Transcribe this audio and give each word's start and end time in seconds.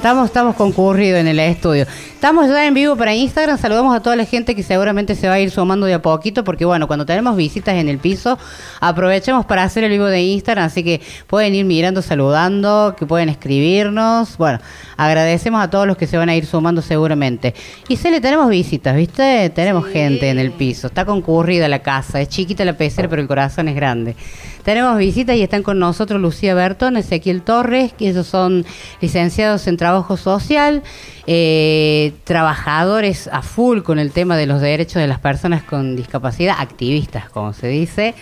Estamos, 0.00 0.28
estamos 0.28 0.56
concurridos 0.56 1.20
en 1.20 1.28
el 1.28 1.38
estudio. 1.40 1.84
Estamos 2.14 2.48
ya 2.48 2.66
en 2.66 2.72
vivo 2.72 2.96
para 2.96 3.14
Instagram. 3.14 3.58
Saludamos 3.58 3.94
a 3.94 4.00
toda 4.00 4.16
la 4.16 4.24
gente 4.24 4.54
que 4.54 4.62
seguramente 4.62 5.14
se 5.14 5.28
va 5.28 5.34
a 5.34 5.40
ir 5.40 5.50
sumando 5.50 5.84
de 5.84 5.92
a 5.92 6.00
poquito, 6.00 6.42
porque 6.42 6.64
bueno, 6.64 6.86
cuando 6.86 7.04
tenemos 7.04 7.36
visitas 7.36 7.74
en 7.74 7.86
el 7.86 7.98
piso, 7.98 8.38
aprovechemos 8.80 9.44
para 9.44 9.62
hacer 9.62 9.84
el 9.84 9.90
vivo 9.90 10.06
de 10.06 10.22
Instagram, 10.22 10.64
así 10.64 10.82
que 10.82 11.02
pueden 11.26 11.54
ir 11.54 11.66
mirando, 11.66 12.00
saludando, 12.00 12.96
que 12.98 13.04
pueden 13.04 13.28
escribirnos. 13.28 14.38
Bueno, 14.38 14.58
agradecemos 14.96 15.62
a 15.62 15.68
todos 15.68 15.86
los 15.86 15.98
que 15.98 16.06
se 16.06 16.16
van 16.16 16.30
a 16.30 16.34
ir 16.34 16.46
sumando 16.46 16.80
seguramente. 16.80 17.54
Y 17.88 17.96
se 17.96 18.10
le 18.10 18.22
tenemos 18.22 18.48
visitas, 18.48 18.96
¿viste? 18.96 19.50
Tenemos 19.50 19.86
gente 19.86 20.30
en 20.30 20.38
el 20.38 20.52
piso. 20.52 20.86
Está 20.86 21.04
concurrida 21.04 21.68
la 21.68 21.80
casa. 21.80 22.22
Es 22.22 22.30
chiquita 22.30 22.64
la 22.64 22.72
pecera, 22.72 23.06
pero 23.06 23.20
el 23.20 23.28
corazón 23.28 23.68
es 23.68 23.74
grande. 23.74 24.16
Tenemos 24.64 24.98
visitas 24.98 25.36
y 25.36 25.42
están 25.42 25.62
con 25.62 25.78
nosotros 25.78 26.20
Lucía 26.20 26.54
Bertón, 26.54 26.96
Ezequiel 26.96 27.42
Torres, 27.42 27.92
que 27.92 28.08
ellos 28.08 28.26
son 28.26 28.66
licenciados 29.00 29.66
en 29.66 29.76
trabajo 29.76 30.16
social, 30.16 30.82
eh, 31.26 32.12
trabajadores 32.24 33.28
a 33.32 33.42
full 33.42 33.80
con 33.80 33.98
el 33.98 34.12
tema 34.12 34.36
de 34.36 34.46
los 34.46 34.60
derechos 34.60 34.96
de 34.96 35.06
las 35.06 35.18
personas 35.18 35.62
con 35.62 35.96
discapacidad, 35.96 36.56
activistas, 36.58 37.30
como 37.30 37.52
se 37.52 37.68
dice. 37.68 38.14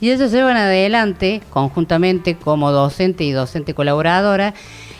Y 0.00 0.10
ellos 0.10 0.32
llevan 0.32 0.56
adelante, 0.56 1.42
conjuntamente 1.50 2.36
como 2.36 2.72
docente 2.72 3.24
y 3.24 3.32
docente 3.32 3.74
colaboradora, 3.74 4.54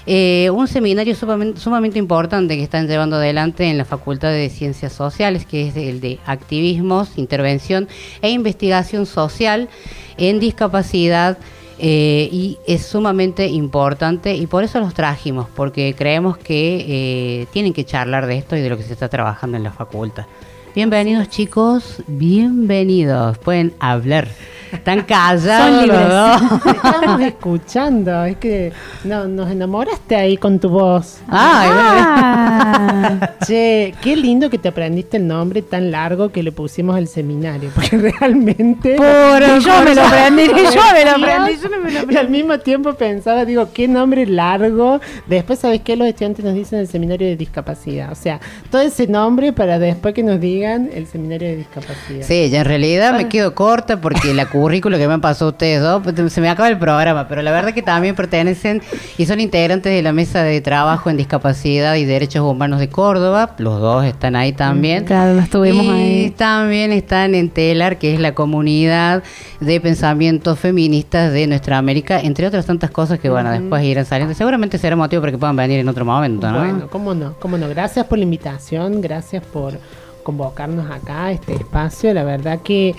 eh, 0.07 0.51
un 0.51 0.67
seminario 0.67 1.15
sumamente, 1.15 1.61
sumamente, 1.61 1.99
importante 1.99 2.57
que 2.57 2.63
están 2.63 2.89
llevando 2.89 3.17
adelante 3.17 3.65
en 3.65 3.79
la 3.79 3.85
Facultad 3.85 4.31
de 4.31 4.49
Ciencias 4.51 4.93
Sociales, 4.93 5.47
que 5.47 5.69
es 5.69 5.77
el 5.77 6.01
de 6.01 6.19
activismos, 6.27 7.17
intervención 7.19 7.89
e 8.21 8.31
investigación 8.31 9.07
social 9.07 9.69
en 10.17 10.41
discapacidad 10.41 11.39
eh, 11.79 12.29
y 12.31 12.59
es 12.67 12.87
sumamente 12.87 13.47
importante 13.47 14.35
y 14.35 14.47
por 14.47 14.65
eso 14.65 14.81
los 14.81 14.95
trajimos, 14.95 15.49
porque 15.55 15.95
creemos 15.97 16.37
que 16.37 16.85
eh, 16.89 17.47
tienen 17.53 17.73
que 17.73 17.85
charlar 17.85 18.27
de 18.27 18.39
esto 18.39 18.57
y 18.57 18.61
de 18.61 18.71
lo 18.71 18.77
que 18.77 18.85
se 18.85 18.93
está 18.93 19.09
trabajando 19.09 19.57
en 19.57 19.63
la 19.63 19.73
facultad. 19.73 20.27
Bienvenidos 20.75 21.29
chicos, 21.29 22.03
bienvenidos, 22.07 23.37
pueden 23.37 23.75
hablar. 23.79 24.27
Están 24.73 25.03
callados 25.07 25.87
los 25.87 26.09
dos. 26.09 26.67
Estamos 26.75 27.21
escuchando, 27.21 28.25
es 28.25 28.39
que 28.39 28.73
no, 29.05 29.29
nos 29.29 29.51
enamoraste 29.51 30.17
ahí 30.17 30.39
con 30.39 30.59
tu 30.59 30.71
voz. 30.71 31.19
Ay, 31.29 31.69
ah. 31.73 33.31
Che, 33.47 33.95
qué 34.01 34.17
lindo 34.17 34.49
que 34.49 34.57
te 34.57 34.69
aprendiste 34.69 35.19
el 35.19 35.27
nombre 35.27 35.61
tan 35.61 35.91
largo 35.91 36.31
que 36.33 36.43
le 36.43 36.53
pusimos 36.53 36.97
al 36.97 37.07
seminario, 37.07 37.71
porque 37.75 37.99
realmente... 37.99 38.97
Por, 38.97 39.61
yo 39.61 39.83
me 39.85 39.95
lo 39.95 40.03
aprendí, 40.03 40.47
yo 40.47 40.83
me 40.93 41.05
lo 41.05 41.11
aprendí, 41.11 41.61
yo 41.63 41.69
no 41.69 41.81
me 41.81 41.91
lo 41.91 41.99
aprendí. 41.99 42.15
Y 42.15 42.17
al 42.17 42.31
mismo 42.31 42.59
tiempo 42.61 42.95
pensaba, 42.95 43.45
digo, 43.45 43.69
qué 43.75 43.89
nombre 43.89 44.27
largo. 44.27 45.01
Después, 45.27 45.59
¿sabes 45.59 45.83
qué? 45.83 45.97
Los 45.97 46.09
estudiantes 46.09 46.45
nos 46.45 46.55
dicen 46.55 46.79
el 46.79 46.89
seminario 46.89 47.27
de 47.27 47.37
discapacidad. 47.37 48.11
O 48.11 48.15
sea, 48.15 48.41
todo 48.71 48.81
ese 48.81 49.07
nombre 49.07 49.53
para 49.53 49.79
después 49.79 50.15
que 50.15 50.23
nos 50.23 50.41
digan 50.41 50.62
el 50.71 51.07
seminario 51.07 51.49
de 51.49 51.57
discapacidad. 51.57 52.27
Sí, 52.27 52.51
ya 52.51 52.61
en 52.61 52.65
realidad 52.65 53.13
me 53.17 53.25
ah. 53.25 53.29
quedo 53.29 53.55
corta 53.55 54.01
porque 54.01 54.33
la 54.35 54.47
currículo 54.51 54.99
que 54.99 55.07
me 55.07 55.15
han 55.15 55.21
pasado 55.21 55.51
ustedes 55.51 55.83
dos, 55.83 56.03
pues, 56.03 56.33
se 56.33 56.41
me 56.41 56.49
acaba 56.49 56.69
el 56.69 56.79
programa, 56.79 57.29
pero 57.29 57.43
la 57.43 57.51
verdad 57.51 57.75
que 57.75 57.83
también 57.83 58.15
pertenecen 58.15 58.83
y 59.19 59.27
son 59.27 59.41
integrantes 59.41 59.93
de 59.93 60.03
la 60.03 60.13
mesa 60.13 60.43
de 60.43 60.61
trabajo 60.61 61.11
en 61.11 61.17
discapacidad 61.17 61.97
y 61.97 62.05
derechos 62.05 62.43
humanos 62.43 62.81
de 62.81 62.89
Córdoba, 62.89 63.55
los 63.59 63.81
dos 63.81 64.05
están 64.05 64.37
ahí 64.37 64.53
también. 64.53 65.05
Claro, 65.05 65.35
los 65.35 65.51
tuvimos 65.51 65.85
y 65.85 65.91
ahí. 65.91 66.31
También 66.31 66.93
están 66.93 67.35
en 67.35 67.51
TELAR, 67.51 67.99
que 67.99 68.15
es 68.15 68.21
la 68.21 68.35
comunidad 68.35 69.23
de 69.61 69.81
pensamientos 69.81 70.59
feministas 70.59 71.33
de 71.33 71.47
nuestra 71.47 71.79
América, 71.79 72.21
entre 72.21 72.47
otras 72.47 72.67
tantas 72.67 72.91
cosas 72.91 73.19
que 73.19 73.31
bueno, 73.31 73.51
después 73.51 73.83
irán 73.85 74.05
saliendo. 74.05 74.35
Seguramente 74.35 74.79
será 74.79 74.97
motivo 74.97 75.23
para 75.23 75.33
que 75.33 75.39
puedan 75.39 75.57
venir 75.57 75.81
en 75.81 75.89
otro 75.89 76.05
momento, 76.05 76.51
¿no? 76.51 76.59
Bueno, 76.59 76.89
cómo 76.91 77.15
no, 77.15 77.35
cómo 77.39 77.59
no. 77.59 77.69
Gracias 77.69 78.07
por 78.07 78.19
la 78.19 78.25
invitación, 78.25 79.01
gracias 79.01 79.45
por 79.45 79.79
convocarnos 80.23 80.91
acá 80.91 81.27
a 81.27 81.33
este 81.33 81.55
espacio. 81.55 82.13
La 82.15 82.25
verdad 82.25 82.61
que 82.63 82.95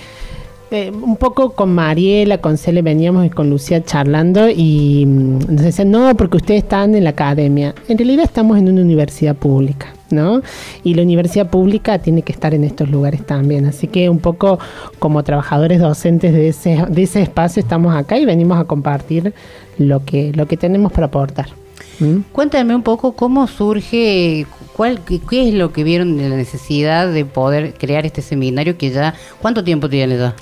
este, 0.74 0.90
un 0.90 1.18
poco 1.18 1.52
con 1.52 1.72
Mariela, 1.76 2.40
con 2.40 2.58
Cele 2.58 2.82
veníamos 2.82 3.28
y 3.28 3.30
con 3.30 3.48
Lucía 3.48 3.84
charlando 3.84 4.50
y 4.50 5.06
mm, 5.06 5.40
nos 5.54 5.62
decían, 5.62 5.92
no, 5.92 6.16
porque 6.16 6.38
ustedes 6.38 6.64
están 6.64 6.96
en 6.96 7.04
la 7.04 7.12
academia. 7.12 7.76
En 7.88 7.96
realidad 7.96 8.26
estamos 8.26 8.58
en 8.58 8.68
una 8.68 8.82
universidad 8.82 9.36
pública. 9.36 9.94
¿no? 10.10 10.42
Y 10.84 10.96
la 10.96 11.04
universidad 11.04 11.50
pública 11.52 12.00
tiene 12.00 12.24
que 12.24 12.32
estar 12.32 12.56
en 12.56 12.64
estos 12.64 12.90
lugares 12.90 13.24
también. 13.24 13.66
Así 13.66 13.86
que 13.86 14.10
un 14.10 14.18
poco 14.18 14.58
como 14.98 15.24
trabajadores 15.24 15.80
docentes 15.80 16.34
de 16.34 16.48
ese, 16.48 16.84
de 16.90 17.04
ese 17.04 17.22
espacio 17.22 17.62
estamos 17.62 17.96
acá 17.96 18.18
y 18.18 18.26
venimos 18.26 18.60
a 18.60 18.66
compartir 18.66 19.34
lo 19.78 20.04
que, 20.04 20.32
lo 20.34 20.48
que 20.48 20.58
tenemos 20.58 20.92
para 20.92 21.06
aportar. 21.06 21.63
¿Mm? 22.00 22.20
Cuéntame 22.32 22.76
un 22.76 22.84
poco 22.84 23.14
cómo 23.14 23.48
surge, 23.48 24.46
cuál, 24.76 25.02
qué, 25.02 25.48
es 25.48 25.54
lo 25.54 25.72
que 25.72 25.84
vieron 25.84 26.18
de 26.18 26.30
la 26.30 26.36
necesidad 26.36 27.12
de 27.12 27.26
poder 27.26 27.76
crear 27.76 28.06
este 28.06 28.22
seminario 28.22 28.78
que 28.78 28.92
ya, 28.92 29.14
¿cuánto 29.42 29.64
tiempo 29.64 29.90
tiene 29.90 30.18
ya? 30.18 30.36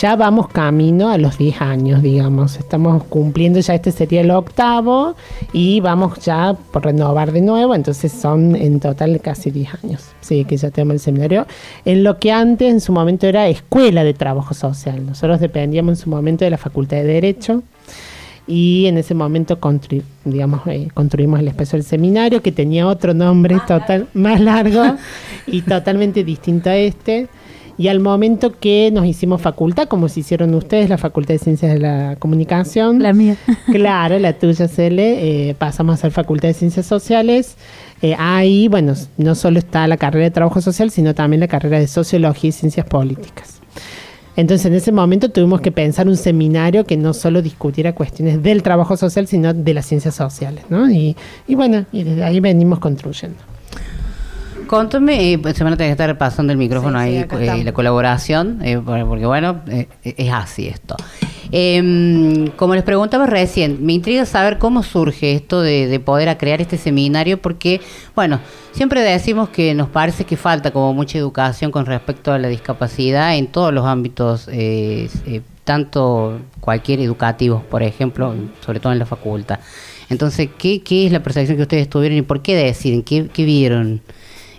Ya 0.00 0.16
vamos 0.16 0.48
camino 0.48 1.10
a 1.10 1.18
los 1.18 1.38
10 1.38 1.62
años, 1.62 2.02
digamos. 2.02 2.56
Estamos 2.56 3.02
cumpliendo, 3.04 3.60
ya 3.60 3.74
este 3.74 3.92
sería 3.92 4.20
el 4.20 4.30
octavo 4.30 5.16
y 5.52 5.80
vamos 5.80 6.18
ya 6.20 6.54
por 6.70 6.84
renovar 6.84 7.32
de 7.32 7.40
nuevo, 7.40 7.74
entonces 7.74 8.12
son 8.12 8.54
en 8.54 8.80
total 8.80 9.20
casi 9.20 9.50
10 9.50 9.84
años. 9.84 10.02
Sí, 10.20 10.44
que 10.44 10.56
ya 10.56 10.70
tenemos 10.70 10.94
el 10.94 11.00
seminario. 11.00 11.46
En 11.84 12.04
lo 12.04 12.18
que 12.18 12.30
antes 12.30 12.70
en 12.70 12.80
su 12.80 12.92
momento 12.92 13.26
era 13.26 13.48
escuela 13.48 14.04
de 14.04 14.14
trabajo 14.14 14.54
social. 14.54 15.04
Nosotros 15.04 15.40
dependíamos 15.40 15.92
en 15.92 15.96
su 15.96 16.10
momento 16.10 16.44
de 16.44 16.50
la 16.50 16.58
Facultad 16.58 16.98
de 16.98 17.04
Derecho 17.04 17.62
y 18.50 18.86
en 18.86 18.98
ese 18.98 19.14
momento 19.14 19.58
digamos, 20.24 20.62
eh, 20.66 20.88
construimos 20.92 21.38
el 21.38 21.46
espacio 21.48 21.76
del 21.76 21.86
seminario 21.86 22.42
que 22.42 22.50
tenía 22.50 22.88
otro 22.88 23.14
nombre 23.14 23.58
total 23.66 24.08
más 24.12 24.40
largo 24.40 24.82
y 25.46 25.62
totalmente 25.62 26.24
distinto 26.24 26.68
a 26.68 26.76
este. 26.76 27.28
Y 27.78 27.88
al 27.88 28.00
momento 28.00 28.58
que 28.58 28.90
nos 28.92 29.06
hicimos 29.06 29.40
facultad, 29.40 29.88
como 29.88 30.08
se 30.08 30.20
hicieron 30.20 30.54
ustedes, 30.54 30.90
la 30.90 30.98
Facultad 30.98 31.32
de 31.32 31.38
Ciencias 31.38 31.72
de 31.72 31.78
la 31.78 32.16
Comunicación. 32.18 33.02
La 33.02 33.14
mía. 33.14 33.36
Claro, 33.72 34.18
la 34.18 34.34
tuya, 34.34 34.68
Cele. 34.68 35.48
Eh, 35.48 35.54
pasamos 35.54 35.94
a 35.94 35.96
ser 35.96 36.10
Facultad 36.10 36.48
de 36.48 36.54
Ciencias 36.54 36.84
Sociales. 36.84 37.56
Eh, 38.02 38.14
ahí, 38.18 38.68
bueno, 38.68 38.94
no 39.16 39.34
solo 39.34 39.58
está 39.58 39.86
la 39.86 39.96
carrera 39.96 40.24
de 40.24 40.30
Trabajo 40.30 40.60
Social, 40.60 40.90
sino 40.90 41.14
también 41.14 41.40
la 41.40 41.48
carrera 41.48 41.78
de 41.78 41.86
Sociología 41.86 42.48
y 42.48 42.52
Ciencias 42.52 42.84
Políticas. 42.84 43.60
Entonces 44.40 44.64
en 44.66 44.74
ese 44.74 44.90
momento 44.90 45.30
tuvimos 45.30 45.60
que 45.60 45.70
pensar 45.70 46.08
un 46.08 46.16
seminario 46.16 46.84
que 46.84 46.96
no 46.96 47.12
solo 47.12 47.42
discutiera 47.42 47.94
cuestiones 47.94 48.42
del 48.42 48.62
trabajo 48.62 48.96
social, 48.96 49.26
sino 49.26 49.52
de 49.52 49.74
las 49.74 49.84
ciencias 49.84 50.14
sociales, 50.14 50.64
¿no? 50.70 50.90
Y, 50.90 51.14
bueno, 51.48 51.84
y 51.92 52.04
desde 52.04 52.24
ahí 52.24 52.40
venimos 52.40 52.78
construyendo. 52.78 53.36
Contame, 54.66 55.34
eh, 55.34 55.40
se 55.54 55.62
van 55.62 55.74
a 55.74 55.76
tener 55.76 55.88
que 55.88 56.02
estar 56.02 56.16
pasando 56.16 56.52
el 56.52 56.58
micrófono 56.58 56.98
ahí, 56.98 57.18
eh, 57.18 57.64
la 57.64 57.72
colaboración, 57.72 58.60
eh, 58.62 58.80
porque 58.82 59.26
bueno, 59.26 59.60
es 60.02 60.32
así 60.32 60.68
esto. 60.68 60.96
Em, 61.52 62.48
como 62.56 62.74
les 62.74 62.84
preguntaba 62.84 63.26
recién, 63.26 63.84
me 63.84 63.92
intriga 63.92 64.24
saber 64.24 64.58
cómo 64.58 64.82
surge 64.82 65.34
esto 65.34 65.62
de, 65.62 66.00
poder 66.04 66.36
crear 66.38 66.60
este 66.60 66.78
seminario, 66.78 67.42
porque, 67.42 67.80
bueno, 68.14 68.40
siempre 68.72 69.00
decimos 69.02 69.48
que 69.48 69.74
nos 69.74 69.88
parece 69.88 70.24
que 70.24 70.36
falta 70.36 70.70
como 70.70 70.94
mucha 70.94 71.18
educación 71.18 71.72
con 71.72 71.86
respecto 71.86 72.32
a 72.32 72.38
la 72.38 72.48
discapacidad 72.48 73.36
en 73.36 73.48
todos 73.48 73.72
los 73.74 73.84
ámbitos, 73.84 74.48
eh, 74.52 75.08
eh, 75.26 75.40
tanto 75.64 76.40
cualquier 76.60 77.00
educativo, 77.00 77.64
por 77.68 77.82
ejemplo, 77.82 78.34
sobre 78.64 78.80
todo 78.80 78.92
en 78.92 78.98
la 78.98 79.06
facultad. 79.06 79.58
Entonces, 80.08 80.48
¿qué, 80.58 80.82
qué 80.82 81.06
es 81.06 81.12
la 81.12 81.22
percepción 81.22 81.56
que 81.56 81.62
ustedes 81.62 81.88
tuvieron 81.88 82.18
y 82.18 82.22
por 82.22 82.42
qué 82.42 82.56
deciden? 82.56 83.02
¿Qué, 83.02 83.28
qué 83.32 83.44
vieron? 83.44 84.02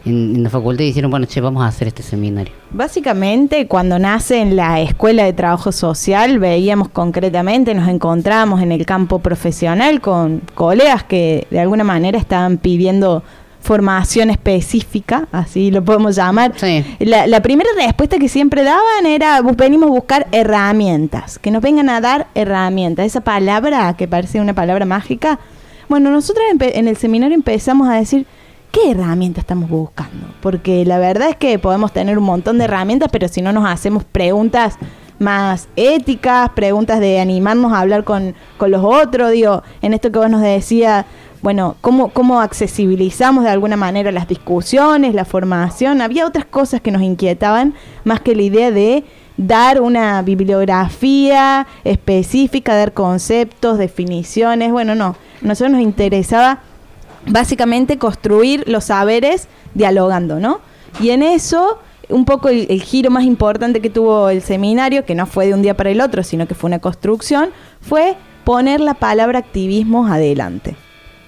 En, 0.05 0.43
la 0.43 0.49
facultad 0.49 0.83
y 0.83 0.87
dijeron, 0.87 1.11
bueno, 1.11 1.25
che, 1.25 1.41
vamos 1.41 1.63
a 1.63 1.67
hacer 1.67 1.87
este 1.87 2.03
seminario? 2.03 2.53
Básicamente, 2.71 3.67
cuando 3.67 3.99
nace 3.99 4.39
en 4.39 4.55
la 4.55 4.81
Escuela 4.81 5.23
de 5.23 5.33
Trabajo 5.33 5.71
Social, 5.71 6.39
veíamos 6.39 6.89
concretamente, 6.89 7.73
nos 7.73 7.87
encontramos 7.87 8.61
en 8.61 8.71
el 8.71 8.85
campo 8.85 9.19
profesional 9.19 10.01
con 10.01 10.41
colegas 10.55 11.03
que 11.03 11.47
de 11.49 11.59
alguna 11.59 11.83
manera 11.83 12.17
estaban 12.17 12.57
pidiendo 12.57 13.23
formación 13.61 14.31
específica, 14.31 15.27
así 15.31 15.69
lo 15.69 15.83
podemos 15.83 16.15
llamar. 16.15 16.53
La, 16.99 17.27
la, 17.27 17.41
primera 17.41 17.69
respuesta 17.77 18.17
que 18.17 18.27
siempre 18.27 18.63
daban 18.63 19.05
era, 19.05 19.39
venimos 19.41 19.89
a 19.89 19.91
buscar 19.91 20.27
herramientas, 20.31 21.37
que 21.37 21.51
nos 21.51 21.61
vengan 21.61 21.89
a 21.89 22.01
dar 22.01 22.27
herramientas. 22.33 23.05
Esa 23.05 23.21
palabra 23.21 23.95
que 23.95 24.07
parece 24.07 24.41
una 24.41 24.53
palabra 24.53 24.85
mágica. 24.85 25.39
Bueno, 25.89 26.09
nosotros 26.09 26.43
en 26.59 26.87
el 26.87 26.97
seminario 26.97 27.35
empezamos 27.35 27.87
a 27.87 27.93
decir, 27.93 28.25
¿qué 28.71 28.91
herramienta 28.91 29.41
estamos 29.41 29.69
buscando? 29.69 30.27
Porque 30.41 30.85
la 30.85 30.97
verdad 30.97 31.29
es 31.29 31.35
que 31.35 31.59
podemos 31.59 31.91
tener 31.91 32.17
un 32.17 32.23
montón 32.23 32.57
de 32.57 32.65
herramientas, 32.65 33.09
pero 33.11 33.27
si 33.27 33.41
no 33.41 33.51
nos 33.51 33.69
hacemos 33.69 34.03
preguntas 34.03 34.77
más 35.19 35.67
éticas, 35.75 36.49
preguntas 36.49 36.99
de 36.99 37.19
animarnos 37.19 37.73
a 37.73 37.79
hablar 37.79 38.03
con, 38.03 38.33
los 38.59 38.83
otros, 38.83 39.31
digo, 39.31 39.61
en 39.81 39.93
esto 39.93 40.11
que 40.11 40.19
vos 40.19 40.29
nos 40.29 40.41
decías, 40.41 41.05
bueno, 41.41 41.75
¿cómo, 41.81 42.09
cómo 42.09 42.41
accesibilizamos 42.41 43.43
de 43.43 43.51
alguna 43.51 43.77
manera 43.77 44.11
las 44.11 44.27
discusiones, 44.27 45.13
la 45.13 45.25
formación, 45.25 46.01
había 46.01 46.25
otras 46.25 46.45
cosas 46.45 46.81
que 46.81 46.91
nos 46.91 47.01
inquietaban 47.01 47.75
más 48.03 48.21
que 48.21 48.35
la 48.35 48.41
idea 48.41 48.71
de 48.71 49.03
dar 49.37 49.81
una 49.81 50.21
bibliografía 50.21 51.67
específica, 51.83 52.75
dar 52.75 52.93
conceptos, 52.93 53.77
definiciones, 53.77 54.71
bueno, 54.71 54.95
no, 54.95 55.15
a 55.43 55.47
nosotros 55.47 55.71
nos 55.73 55.81
interesaba 55.81 56.61
básicamente 57.27 57.97
construir 57.97 58.67
los 58.67 58.85
saberes 58.85 59.47
dialogando, 59.73 60.39
¿no? 60.39 60.59
Y 60.99 61.11
en 61.11 61.23
eso, 61.23 61.79
un 62.09 62.25
poco 62.25 62.49
el, 62.49 62.81
giro 62.81 63.09
más 63.11 63.23
importante 63.23 63.81
que 63.81 63.89
tuvo 63.89 64.29
el 64.29 64.41
seminario, 64.41 65.05
que 65.05 65.15
no 65.15 65.25
fue 65.25 65.47
de 65.47 65.53
un 65.53 65.61
día 65.61 65.77
para 65.77 65.89
el 65.89 66.01
otro, 66.01 66.23
sino 66.23 66.47
que 66.47 66.55
fue 66.55 66.67
una 66.67 66.79
construcción, 66.79 67.49
fue 67.79 68.15
poner 68.43 68.79
la 68.79 68.95
palabra 68.95 69.39
activismo 69.39 70.07
adelante, 70.07 70.75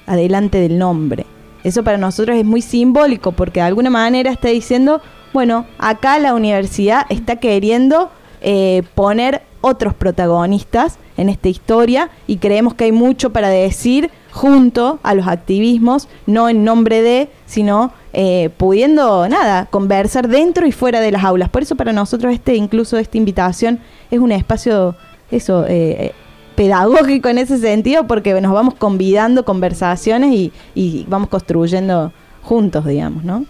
adelante 0.06 0.60
del 0.60 0.78
nombre. 0.78 1.26
Eso 1.64 1.84
para 1.84 1.98
nosotros 1.98 2.38
es 2.38 2.44
muy 2.44 2.62
simbólico 2.62 3.32
porque 3.32 3.62
de 3.62 3.68
alguna 3.68 3.90
manera 3.90 4.32
está 4.32 4.50
diciendo, 4.50 5.02
bueno, 5.32 5.66
acá 5.78 6.20
la 6.20 6.34
universidad 6.34 7.06
está 7.10 7.38
queriendo 7.38 8.12
eh, 8.42 8.84
poner 8.96 9.44
otros 9.62 9.94
protagonistas 9.94 10.98
en 11.16 11.30
esta 11.30 11.48
historia 11.48 12.10
y 12.28 12.38
creemos 12.38 12.74
que 12.74 12.84
hay 12.84 12.92
mucho 12.92 13.32
para 13.32 13.48
decir 13.48 14.12
junto 14.34 15.00
a 15.04 15.14
los 15.14 15.28
activismos, 15.28 16.08
no 16.26 16.50
en 16.50 16.64
nombre 16.64 17.04
de, 17.04 17.30
sino 17.46 17.94
eh, 18.14 18.50
pudiendo, 18.58 19.30
nada, 19.30 19.68
conversar 19.68 20.28
dentro 20.28 20.66
y 20.66 20.72
fuera 20.72 21.00
de 21.02 21.12
las 21.12 21.24
aulas. 21.24 21.50
Por 21.50 21.62
eso 21.62 21.76
para 21.76 21.94
nosotros 21.94 22.34
este, 22.34 22.56
incluso 22.56 22.98
esta 22.98 23.16
invitación 23.16 23.80
es 24.10 24.20
un 24.20 24.32
espacio, 24.32 24.96
eso, 25.30 25.66
eh, 25.68 26.14
pedagógico 26.56 27.30
en 27.30 27.38
ese 27.38 27.60
sentido, 27.60 28.08
porque 28.08 28.42
nos 28.42 28.54
vamos 28.54 28.74
convidando 28.74 29.46
conversaciones 29.46 30.34
y, 30.34 30.52
y 30.74 31.06
vamos 31.08 31.30
construyendo 31.30 32.12
juntos, 32.42 32.86
digamos, 32.86 33.24
¿no? 33.24 33.46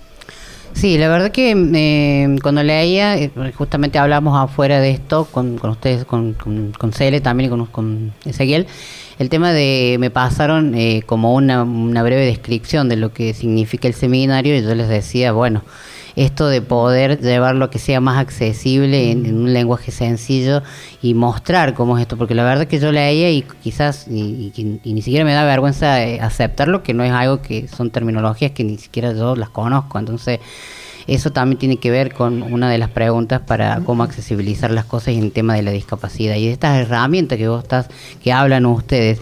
Sí, 0.73 0.97
la 0.97 1.07
verdad 1.07 1.31
que 1.31 1.51
eh, 1.51 2.35
cuando 2.41 2.63
leía, 2.63 3.15
eh, 3.17 3.31
justamente 3.55 3.99
hablamos 3.99 4.37
afuera 4.37 4.79
de 4.81 4.91
esto 4.91 5.25
con, 5.25 5.57
con 5.57 5.69
ustedes, 5.69 6.03
con, 6.03 6.33
con, 6.33 6.71
con 6.71 6.91
Cele 6.91 7.21
también 7.21 7.47
y 7.47 7.49
con, 7.49 7.65
con 7.67 8.13
Ezequiel, 8.25 8.67
el 9.19 9.29
tema 9.29 9.53
de, 9.53 9.97
me 9.99 10.09
pasaron 10.09 10.75
eh, 10.75 11.03
como 11.05 11.35
una, 11.35 11.63
una 11.63 12.03
breve 12.03 12.25
descripción 12.25 12.89
de 12.89 12.95
lo 12.95 13.13
que 13.13 13.33
significa 13.33 13.87
el 13.87 13.93
seminario 13.93 14.57
y 14.57 14.63
yo 14.63 14.73
les 14.73 14.89
decía, 14.89 15.31
bueno, 15.31 15.61
esto 16.15 16.47
de 16.47 16.61
poder 16.61 17.19
llevar 17.19 17.55
lo 17.55 17.69
que 17.69 17.79
sea 17.79 17.99
más 17.99 18.19
accesible 18.19 19.11
en, 19.11 19.25
en, 19.25 19.37
un 19.37 19.53
lenguaje 19.53 19.91
sencillo 19.91 20.61
y 21.01 21.13
mostrar 21.13 21.73
cómo 21.73 21.97
es 21.97 22.01
esto, 22.01 22.17
porque 22.17 22.35
la 22.35 22.43
verdad 22.43 22.67
que 22.67 22.79
yo 22.79 22.91
leía 22.91 23.31
y 23.31 23.43
quizás, 23.61 24.07
y, 24.07 24.51
y, 24.55 24.93
ni 24.93 25.01
siquiera 25.01 25.25
me 25.25 25.33
da 25.33 25.43
vergüenza 25.45 25.95
aceptarlo, 26.21 26.83
que 26.83 26.93
no 26.93 27.03
es 27.03 27.11
algo 27.11 27.41
que 27.41 27.67
son 27.67 27.89
terminologías 27.91 28.51
que 28.51 28.63
ni 28.63 28.77
siquiera 28.77 29.13
yo 29.13 29.35
las 29.35 29.49
conozco, 29.49 29.99
entonces 29.99 30.39
eso 31.07 31.31
también 31.31 31.59
tiene 31.59 31.77
que 31.77 31.91
ver 31.91 32.13
con 32.13 32.43
una 32.43 32.69
de 32.69 32.77
las 32.77 32.89
preguntas 32.89 33.41
para 33.41 33.81
cómo 33.81 34.03
accesibilizar 34.03 34.71
las 34.71 34.85
cosas 34.85 35.09
en 35.09 35.23
el 35.23 35.31
tema 35.31 35.55
de 35.55 35.61
la 35.61 35.71
discapacidad 35.71 36.35
y 36.35 36.45
de 36.45 36.53
estas 36.53 36.79
herramientas 36.79 37.37
que 37.37 37.47
vos 37.47 37.63
estás, 37.63 37.87
que 38.23 38.31
hablan 38.31 38.65
ustedes. 38.65 39.19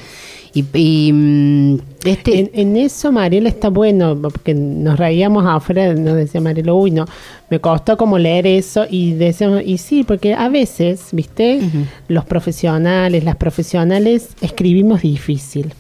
Y, 0.54 0.66
y 0.74 1.14
mm, 1.14 1.80
este... 2.06 2.40
en, 2.40 2.52
en, 2.54 2.78
eso 2.78 3.12
Mariela 3.12 3.50
está 3.50 3.70
bueno, 3.70 4.18
porque 4.22 4.54
nos 4.54 5.00
reíamos 5.00 5.46
afuera, 5.46 5.94
nos 5.94 6.16
decía 6.16 6.42
Mariela, 6.42 6.74
uy, 6.74 6.92
no, 6.92 7.06
me 7.50 7.60
costó 7.60 7.96
como 7.96 8.18
leer 8.18 8.48
eso 8.48 8.86
y 8.90 9.14
decíamos, 9.14 9.62
y 9.66 9.78
sí, 9.78 10.04
porque 10.04 10.34
a 10.34 10.50
veces, 10.50 11.08
viste, 11.12 11.60
uh 11.62 11.64
-huh. 11.64 11.86
los 12.10 12.26
profesionales, 12.26 13.24
las 13.24 13.38
profesionales 13.38 14.30
escribimos 14.42 15.02
difícil. 15.02 15.74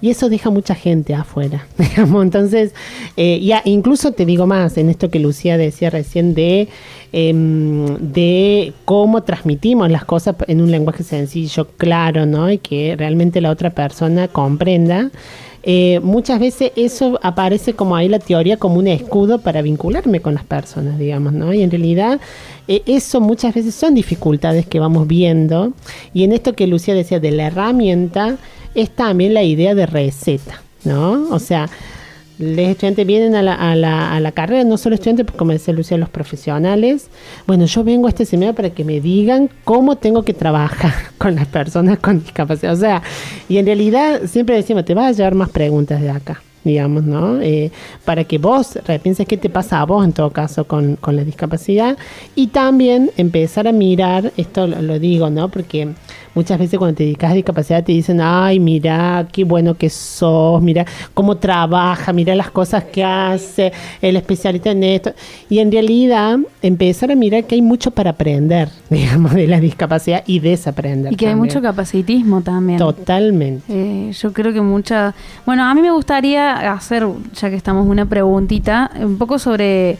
Y 0.00 0.10
eso 0.10 0.28
deja 0.28 0.50
mucha 0.50 0.74
gente 0.74 1.14
afuera, 1.14 1.66
digamos. 1.78 2.22
Entonces, 2.22 2.74
eh, 3.16 3.40
ya 3.40 3.62
incluso 3.64 4.12
te 4.12 4.26
digo 4.26 4.46
más 4.46 4.76
en 4.76 4.88
esto 4.88 5.10
que 5.10 5.18
Lucía 5.18 5.56
decía 5.56 5.90
recién 5.90 6.34
de, 6.34 6.68
eh, 7.12 7.32
de 8.00 8.72
cómo 8.84 9.22
transmitimos 9.22 9.90
las 9.90 10.04
cosas 10.04 10.36
en 10.48 10.60
un 10.60 10.70
lenguaje 10.70 11.02
sencillo, 11.02 11.68
claro, 11.76 12.26
¿no? 12.26 12.50
Y 12.50 12.58
que 12.58 12.96
realmente 12.96 13.40
la 13.40 13.50
otra 13.50 13.70
persona 13.70 14.28
comprenda. 14.28 15.10
Eh, 15.64 16.00
muchas 16.02 16.40
veces 16.40 16.72
eso 16.74 17.20
aparece 17.22 17.74
como 17.74 17.94
ahí 17.94 18.08
la 18.08 18.18
teoría 18.18 18.56
como 18.56 18.76
un 18.76 18.88
escudo 18.88 19.38
para 19.38 19.62
vincularme 19.62 20.20
con 20.20 20.34
las 20.34 20.44
personas, 20.44 20.98
digamos, 20.98 21.32
¿no? 21.32 21.52
Y 21.52 21.62
en 21.62 21.70
realidad 21.70 22.20
eh, 22.66 22.82
eso 22.86 23.20
muchas 23.20 23.54
veces 23.54 23.74
son 23.74 23.94
dificultades 23.94 24.66
que 24.66 24.80
vamos 24.80 25.06
viendo. 25.06 25.72
Y 26.12 26.24
en 26.24 26.32
esto 26.32 26.54
que 26.54 26.66
Lucía 26.66 26.94
decía 26.94 27.20
de 27.20 27.30
la 27.30 27.46
herramienta, 27.46 28.36
es 28.74 28.90
también 28.90 29.34
la 29.34 29.44
idea 29.44 29.74
de 29.74 29.86
receta, 29.86 30.62
¿no? 30.84 31.28
O 31.30 31.38
sea, 31.38 31.68
los 32.38 32.58
estudiantes 32.58 33.06
vienen 33.06 33.34
a 33.34 33.42
la, 33.42 33.54
a 33.54 33.74
la, 33.76 34.14
a 34.14 34.20
la 34.20 34.32
carrera, 34.32 34.64
no 34.64 34.76
solo 34.78 34.94
estudiantes, 34.94 35.26
pues 35.26 35.36
como 35.36 35.52
decía 35.52 35.74
Lucía, 35.74 35.98
los 35.98 36.08
profesionales. 36.08 37.08
Bueno, 37.46 37.66
yo 37.66 37.84
vengo 37.84 38.06
a 38.06 38.10
este 38.10 38.24
seminario 38.24 38.54
para 38.54 38.70
que 38.70 38.84
me 38.84 39.00
digan 39.00 39.50
cómo 39.64 39.96
tengo 39.96 40.22
que 40.22 40.34
trabajar 40.34 40.94
con 41.18 41.34
las 41.34 41.46
personas 41.46 41.98
con 41.98 42.22
discapacidad. 42.22 42.72
O 42.72 42.76
sea, 42.76 43.02
y 43.48 43.58
en 43.58 43.66
realidad 43.66 44.22
siempre 44.26 44.56
decimos, 44.56 44.84
te 44.84 44.94
vas 44.94 45.06
a 45.06 45.12
llevar 45.12 45.34
más 45.34 45.50
preguntas 45.50 46.00
de 46.00 46.10
acá 46.10 46.42
digamos, 46.64 47.04
¿no? 47.04 47.40
Eh, 47.40 47.70
para 48.04 48.24
que 48.24 48.38
vos 48.38 48.78
repienses 48.86 49.26
qué 49.26 49.36
te 49.36 49.50
pasa 49.50 49.80
a 49.80 49.84
vos 49.84 50.04
en 50.04 50.12
todo 50.12 50.30
caso 50.30 50.64
con, 50.64 50.96
con 50.96 51.16
la 51.16 51.24
discapacidad 51.24 51.96
y 52.34 52.48
también 52.48 53.10
empezar 53.16 53.66
a 53.68 53.72
mirar, 53.72 54.32
esto 54.36 54.66
lo, 54.66 54.80
lo 54.82 54.98
digo, 54.98 55.30
¿no? 55.30 55.48
Porque 55.48 55.88
muchas 56.34 56.58
veces 56.58 56.78
cuando 56.78 56.96
te 56.96 57.04
dedicas 57.04 57.32
a 57.32 57.34
discapacidad 57.34 57.84
te 57.84 57.92
dicen, 57.92 58.20
ay, 58.20 58.58
mira, 58.60 59.26
qué 59.32 59.44
bueno 59.44 59.74
que 59.74 59.90
sos, 59.90 60.62
mira 60.62 60.86
cómo 61.14 61.36
trabaja, 61.36 62.12
mira 62.12 62.34
las 62.34 62.50
cosas 62.50 62.84
que 62.84 63.04
hace, 63.04 63.72
el 64.00 64.16
especialista 64.16 64.70
en 64.70 64.84
esto. 64.84 65.12
Y 65.48 65.58
en 65.58 65.70
realidad 65.70 66.38
empezar 66.62 67.10
a 67.10 67.14
mirar 67.14 67.44
que 67.44 67.54
hay 67.54 67.62
mucho 67.62 67.90
para 67.90 68.10
aprender, 68.10 68.68
digamos, 68.90 69.34
de 69.34 69.46
la 69.46 69.60
discapacidad 69.60 70.22
y 70.26 70.40
desaprender. 70.40 71.12
Y 71.12 71.16
que 71.16 71.26
también. 71.26 71.42
hay 71.42 71.48
mucho 71.48 71.62
capacitismo 71.62 72.40
también. 72.42 72.78
Totalmente. 72.78 73.64
Eh, 73.68 74.12
yo 74.12 74.32
creo 74.32 74.52
que 74.52 74.60
mucha... 74.60 75.14
Bueno, 75.46 75.64
a 75.64 75.74
mí 75.74 75.82
me 75.82 75.90
gustaría 75.90 76.51
hacer, 76.52 77.06
ya 77.34 77.50
que 77.50 77.56
estamos, 77.56 77.86
una 77.86 78.06
preguntita, 78.06 78.90
un 79.00 79.18
poco 79.18 79.38
sobre... 79.38 79.98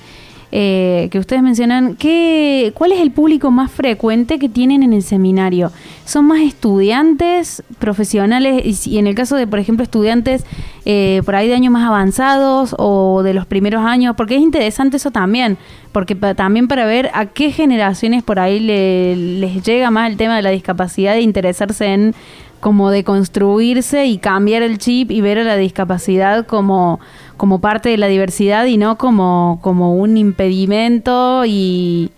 Eh, 0.55 1.09
que 1.11 1.19
ustedes 1.19 1.43
mencionan, 1.43 1.97
¿qué, 1.97 2.73
¿cuál 2.75 2.93
es 2.93 3.01
el 3.01 3.11
público 3.11 3.51
más 3.51 3.71
frecuente 3.71 4.39
que 4.39 4.51
tienen 4.51 4.83
en 4.83 4.93
el 4.93 5.03
seminario? 5.03 5.73
¿Son 6.05 6.27
más 6.27 6.43
estudiantes, 6.43 7.63
profesionales, 7.79 8.63
y, 8.63 8.91
y 8.91 8.99
en 8.99 9.07
el 9.07 9.15
caso 9.15 9.35
de, 9.37 9.47
por 9.47 9.59
ejemplo, 9.61 9.83
estudiantes 9.83 10.45
eh, 10.85 11.23
por 11.25 11.37
ahí 11.37 11.49
de 11.49 11.55
años 11.55 11.73
más 11.73 11.89
avanzados 11.89 12.77
o 12.79 13.23
de 13.23 13.33
los 13.33 13.47
primeros 13.47 13.83
años? 13.83 14.15
Porque 14.15 14.37
es 14.37 14.43
interesante 14.43 14.99
eso 14.99 15.11
también, 15.11 15.57
porque 15.91 16.17
pa, 16.17 16.35
también 16.35 16.69
para 16.69 16.85
ver 16.85 17.11
a 17.15 17.25
qué 17.25 17.51
generaciones 17.51 18.23
por 18.23 18.39
ahí 18.39 18.61
le, 18.61 19.17
les 19.17 19.63
llega 19.63 19.91
más 19.91 20.11
el 20.11 20.19
tema 20.19 20.37
de 20.37 20.43
la 20.43 20.51
discapacidad 20.51 21.15
de 21.15 21.23
interesarse 21.23 21.87
en 21.87 22.15
como 22.63 22.93
de 22.93 23.03
construirse 23.03 24.07
y 24.07 24.19
cambiar 24.19 24.63
el 24.63 24.79
chip 24.79 25.11
y 25.11 25.21
ver 25.21 25.37
a 25.37 25.43
la 25.43 25.57
discapacidad 25.57 26.47
como, 26.47 27.01
como 27.37 27.61
parte 27.61 27.89
de 27.89 27.97
la 27.97 28.07
diversidad 28.07 28.67
y 28.67 28.77
no 28.77 28.99
como, 28.99 29.59
como 29.63 29.97
un 29.97 30.17
impedimento 30.17 31.45
y, 31.45 32.13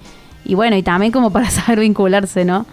y 0.45 0.55
bueno, 0.55 0.77
y 0.77 0.83
también 0.83 1.13
como 1.13 1.31
para 1.31 1.49
saber 1.51 1.81
vincularse, 1.81 2.45
¿no? 2.45 2.67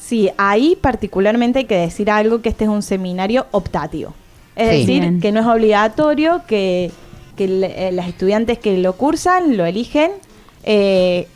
Sí, 0.00 0.30
ahí 0.36 0.76
particularmente 0.80 1.60
hay 1.60 1.66
que 1.66 1.76
decir 1.76 2.10
algo 2.10 2.42
que 2.42 2.48
este 2.48 2.64
es 2.64 2.70
un 2.70 2.82
seminario 2.82 3.46
optativo. 3.52 4.14
Es 4.56 4.70
sí. 4.70 4.76
decir, 4.78 5.00
Bien. 5.02 5.20
que 5.20 5.30
no 5.30 5.38
es 5.38 5.46
obligatorio, 5.46 6.42
que, 6.48 6.90
que 7.36 7.46
le, 7.46 7.86
eh, 7.86 7.92
las 7.92 8.08
estudiantes 8.08 8.58
que 8.58 8.78
lo 8.78 8.94
cursan 8.94 9.56
lo 9.56 9.64
eligen. 9.64 10.10
Eh, 10.64 11.28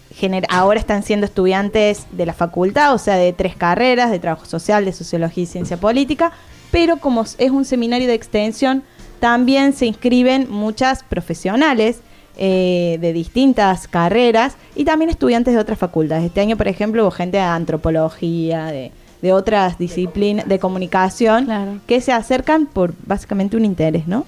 ahora 0.49 0.81
están 0.81 1.03
siendo 1.03 1.27
estudiantes 1.27 2.07
de 2.13 2.27
la 2.27 2.33
facultad, 2.33 2.95
o 2.95 2.99
sea, 2.99 3.17
de 3.17 3.33
tres 3.33 3.57
carreras, 3.57 4.11
de 4.11 4.19
trabajo 4.19 4.47
social, 4.47 4.85
de 4.85 4.93
sociología 4.93 5.45
y 5.45 5.47
ciencia 5.47 5.77
política, 5.77 6.33
pero 6.71 6.99
como 6.99 7.23
es 7.23 7.51
un 7.51 7.65
seminario 7.65 8.09
de 8.09 8.15
extensión, 8.15 8.83
también 9.21 9.73
se 9.73 9.87
inscriben 9.87 10.47
muchas 10.51 11.03
profesionales 11.03 12.01
eh, 12.39 12.99
de 13.01 13.13
distintas 13.13 13.89
carreras 13.89 14.57
y 14.75 14.85
también 14.85 15.11
estudiantes 15.11 15.55
de 15.55 15.61
otras 15.61 15.79
facultades. 15.79 16.25
Este 16.25 16.41
año, 16.41 16.57
por 16.57 16.69
ejemplo, 16.69 17.03
hubo 17.03 17.11
gente 17.11 17.39
de 17.39 17.43
antropología, 17.43 18.67
de, 18.67 18.93
de 19.23 19.33
otras 19.33 19.79
disciplinas, 19.79 20.47
de 20.47 20.59
comunicación, 20.59 21.47
claro. 21.47 21.79
que 21.87 22.01
se 22.01 22.13
acercan 22.13 22.67
por 22.67 22.93
básicamente 23.07 23.57
un 23.57 23.65
interés, 23.65 24.07
¿no? 24.07 24.27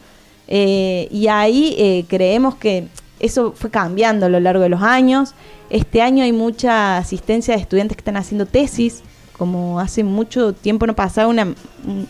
Eh, 0.49 1.09
y 1.11 1.29
ahí 1.29 1.75
eh, 1.77 2.07
creemos 2.09 2.55
que 2.55 2.89
eso 3.21 3.53
fue 3.53 3.71
cambiando 3.71 4.27
a 4.27 4.29
lo 4.29 4.41
largo 4.41 4.63
de 4.63 4.69
los 4.69 4.83
años. 4.83 5.35
Este 5.71 6.03
año 6.03 6.25
hay 6.25 6.33
mucha 6.33 6.99
asistencia 6.99 7.55
de 7.55 7.61
estudiantes 7.61 7.97
que 7.97 8.01
están 8.01 8.17
haciendo 8.17 8.47
tesis, 8.47 9.03
como 9.37 9.81
hace 9.81 10.05
mucho 10.05 10.53
tiempo 10.53 10.87
no 10.87 10.95
pasaba 10.95 11.29
una, 11.29 11.45
un, 11.45 12.09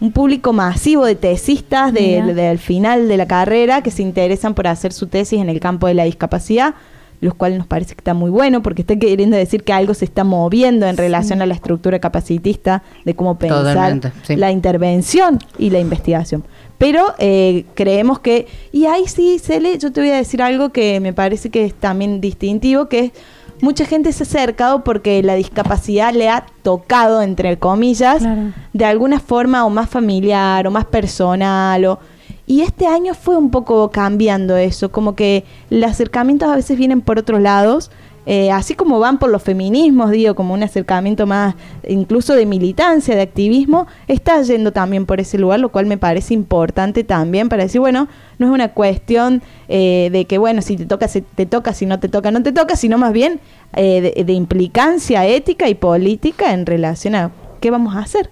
un 0.00 0.12
público 0.12 0.52
masivo 0.52 1.04
de 1.04 1.14
tesistas 1.14 1.92
del 1.92 2.26
de, 2.26 2.34
de 2.34 2.58
final 2.58 3.08
de 3.08 3.16
la 3.16 3.26
carrera 3.26 3.82
que 3.82 3.90
se 3.90 4.02
interesan 4.02 4.54
por 4.54 4.66
hacer 4.66 4.92
su 4.92 5.06
tesis 5.06 5.40
en 5.40 5.48
el 5.48 5.60
campo 5.60 5.86
de 5.86 5.94
la 5.94 6.04
discapacidad, 6.04 6.74
lo 7.20 7.34
cual 7.34 7.56
nos 7.56 7.66
parece 7.66 7.94
que 7.94 8.00
está 8.00 8.14
muy 8.14 8.30
bueno 8.30 8.62
porque 8.62 8.82
está 8.82 8.96
queriendo 8.96 9.36
decir 9.36 9.62
que 9.62 9.72
algo 9.72 9.94
se 9.94 10.04
está 10.04 10.24
moviendo 10.24 10.86
en 10.86 10.96
sí. 10.96 11.02
relación 11.02 11.42
a 11.42 11.46
la 11.46 11.54
estructura 11.54 11.98
capacitista 11.98 12.82
de 13.04 13.14
cómo 13.14 13.38
pensar 13.38 14.12
sí. 14.22 14.36
la 14.36 14.50
intervención 14.50 15.38
y 15.58 15.70
la 15.70 15.80
investigación. 15.80 16.44
Pero 16.78 17.14
eh, 17.18 17.64
creemos 17.74 18.18
que, 18.18 18.46
y 18.72 18.86
ahí 18.86 19.06
sí, 19.06 19.38
Cele, 19.38 19.78
yo 19.78 19.92
te 19.92 20.00
voy 20.00 20.10
a 20.10 20.16
decir 20.16 20.42
algo 20.42 20.70
que 20.70 21.00
me 21.00 21.12
parece 21.12 21.50
que 21.50 21.64
es 21.64 21.74
también 21.74 22.20
distintivo, 22.20 22.88
que 22.88 22.98
es 22.98 23.12
mucha 23.60 23.84
gente 23.86 24.12
se 24.12 24.24
ha 24.24 24.26
acercado 24.26 24.84
porque 24.84 25.22
la 25.22 25.34
discapacidad 25.34 26.12
le 26.12 26.28
ha 26.28 26.44
tocado, 26.62 27.22
entre 27.22 27.58
comillas, 27.58 28.18
claro. 28.18 28.52
de 28.72 28.84
alguna 28.84 29.20
forma 29.20 29.64
o 29.64 29.70
más 29.70 29.88
familiar 29.88 30.66
o 30.66 30.70
más 30.70 30.84
personal. 30.84 31.84
O, 31.86 31.98
Y 32.46 32.60
este 32.60 32.86
año 32.86 33.14
fue 33.14 33.36
un 33.36 33.50
poco 33.50 33.90
cambiando 33.90 34.56
eso, 34.56 34.90
como 34.92 35.14
que 35.14 35.44
los 35.70 35.90
acercamientos 35.90 36.48
a 36.48 36.56
veces 36.56 36.76
vienen 36.76 37.00
por 37.00 37.18
otros 37.18 37.40
lados, 37.40 37.90
eh, 38.26 38.50
así 38.50 38.74
como 38.74 38.98
van 39.00 39.18
por 39.18 39.30
los 39.30 39.42
feminismos, 39.42 40.10
digo, 40.10 40.34
como 40.34 40.54
un 40.54 40.62
acercamiento 40.62 41.26
más 41.26 41.54
incluso 41.86 42.34
de 42.34 42.46
militancia, 42.46 43.14
de 43.14 43.22
activismo, 43.22 43.86
está 44.08 44.40
yendo 44.42 44.72
también 44.72 45.04
por 45.04 45.20
ese 45.20 45.38
lugar, 45.38 45.60
lo 45.60 45.70
cual 45.70 45.86
me 45.86 45.98
parece 45.98 46.32
importante 46.32 47.04
también 47.04 47.50
para 47.50 47.64
decir, 47.64 47.80
bueno, 47.80 48.08
no 48.38 48.46
es 48.46 48.52
una 48.52 48.72
cuestión 48.72 49.42
eh, 49.68 50.08
de 50.10 50.24
que, 50.24 50.38
bueno, 50.38 50.62
si 50.62 50.76
te 50.76 50.86
toca, 50.86 51.08
si 51.08 51.20
te 51.20 51.44
toca, 51.44 51.74
si 51.74 51.84
no 51.84 52.00
te 52.00 52.08
toca, 52.08 52.30
no 52.30 52.42
te 52.42 52.52
toca, 52.52 52.76
sino 52.76 52.96
más 52.96 53.12
bien 53.12 53.40
eh, 53.74 54.00
de, 54.14 54.24
de 54.24 54.32
implicancia 54.32 55.26
ética 55.26 55.68
y 55.68 55.74
política 55.74 56.52
en 56.52 56.64
relación 56.64 57.14
a 57.14 57.30
qué 57.60 57.70
vamos 57.70 57.94
a 57.94 58.00
hacer. 58.00 58.30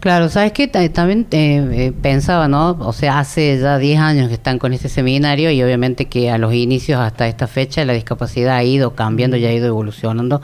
Claro, 0.00 0.30
sabes 0.30 0.52
que 0.52 0.66
también 0.66 1.26
eh, 1.30 1.92
pensaba, 2.00 2.48
¿no? 2.48 2.70
O 2.80 2.94
sea, 2.94 3.18
hace 3.18 3.58
ya 3.60 3.76
10 3.76 3.98
años 4.00 4.28
que 4.28 4.34
están 4.34 4.58
con 4.58 4.72
este 4.72 4.88
seminario 4.88 5.50
y 5.50 5.62
obviamente 5.62 6.06
que 6.06 6.30
a 6.30 6.38
los 6.38 6.54
inicios 6.54 6.98
hasta 6.98 7.28
esta 7.28 7.46
fecha 7.46 7.84
la 7.84 7.92
discapacidad 7.92 8.56
ha 8.56 8.64
ido 8.64 8.94
cambiando 8.94 9.36
y 9.36 9.44
ha 9.44 9.52
ido 9.52 9.66
evolucionando 9.66 10.40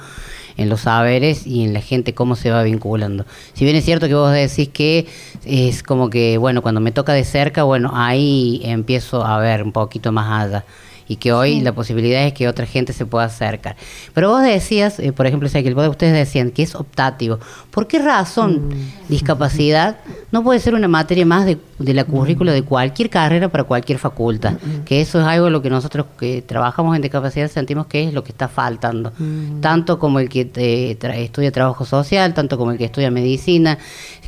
en 0.58 0.68
los 0.68 0.82
saberes 0.82 1.46
y 1.46 1.64
en 1.64 1.72
la 1.72 1.80
gente 1.80 2.12
cómo 2.12 2.36
se 2.36 2.50
va 2.50 2.62
vinculando. 2.64 3.25
Si 3.54 3.64
bien 3.64 3.76
es 3.76 3.84
cierto 3.86 4.08
que 4.08 4.14
vos 4.14 4.30
decís 4.30 4.68
que 4.68 5.06
es 5.46 5.82
como 5.82 6.10
que, 6.10 6.36
bueno, 6.36 6.60
cuando 6.60 6.82
me 6.82 6.92
toca 6.92 7.14
de 7.14 7.25
cerca, 7.25 7.62
bueno, 7.62 7.92
ahí 7.94 8.60
empiezo 8.62 9.25
a 9.25 9.38
ver 9.38 9.62
un 9.62 9.72
poquito 9.72 10.12
más 10.12 10.44
allá 10.44 10.64
y 11.08 11.16
que 11.16 11.32
hoy 11.32 11.60
la 11.60 11.72
posibilidad 11.72 12.25
es 12.25 12.32
que 12.32 12.48
otra 12.48 12.66
gente 12.66 12.92
se 12.92 13.06
pueda 13.06 13.26
acercar. 13.26 13.76
Pero 14.14 14.30
vos 14.30 14.42
decías, 14.42 14.98
eh, 14.98 15.12
por 15.12 15.26
ejemplo, 15.26 15.48
que 15.48 15.88
ustedes 15.88 16.14
decían 16.14 16.50
que 16.50 16.62
es 16.62 16.75
optativo. 16.75 17.38
¿Por 17.70 17.86
qué 17.86 17.98
razón 17.98 18.68
mm. 18.68 19.08
discapacidad 19.08 19.98
no 20.32 20.42
puede 20.42 20.60
ser 20.60 20.75
una 20.75 20.88
materia 20.88 21.26
más 21.26 21.46
de, 21.46 21.58
la 21.78 22.04
currícula 22.04 22.52
de 22.52 22.62
cualquier 22.62 23.10
carrera 23.10 23.48
para 23.48 23.64
cualquier 23.64 23.98
facultad? 23.98 24.54
Mm. 24.54 24.84
Que 24.84 25.00
eso 25.00 25.20
es 25.20 25.26
algo 25.26 25.50
lo 25.50 25.62
que 25.62 25.70
nosotros 25.70 26.06
que 26.18 26.42
trabajamos 26.42 26.96
en 26.96 27.02
discapacidad 27.02 27.50
sentimos 27.50 27.86
que 27.86 28.04
es 28.08 28.14
lo 28.14 28.25
que 28.25 28.32
está 28.32 28.48
faltando. 28.48 29.12
Mm. 29.18 29.60
Tanto 29.60 29.98
como 29.98 30.18
el 30.20 30.28
que 30.28 30.50
eh, 30.56 30.96
estudia 31.22 31.52
trabajo 31.52 31.84
social, 31.84 32.34
tanto 32.34 32.58
como 32.58 32.72
el 32.72 32.78
que 32.78 32.86
estudia 32.86 33.10
medicina, 33.10 33.78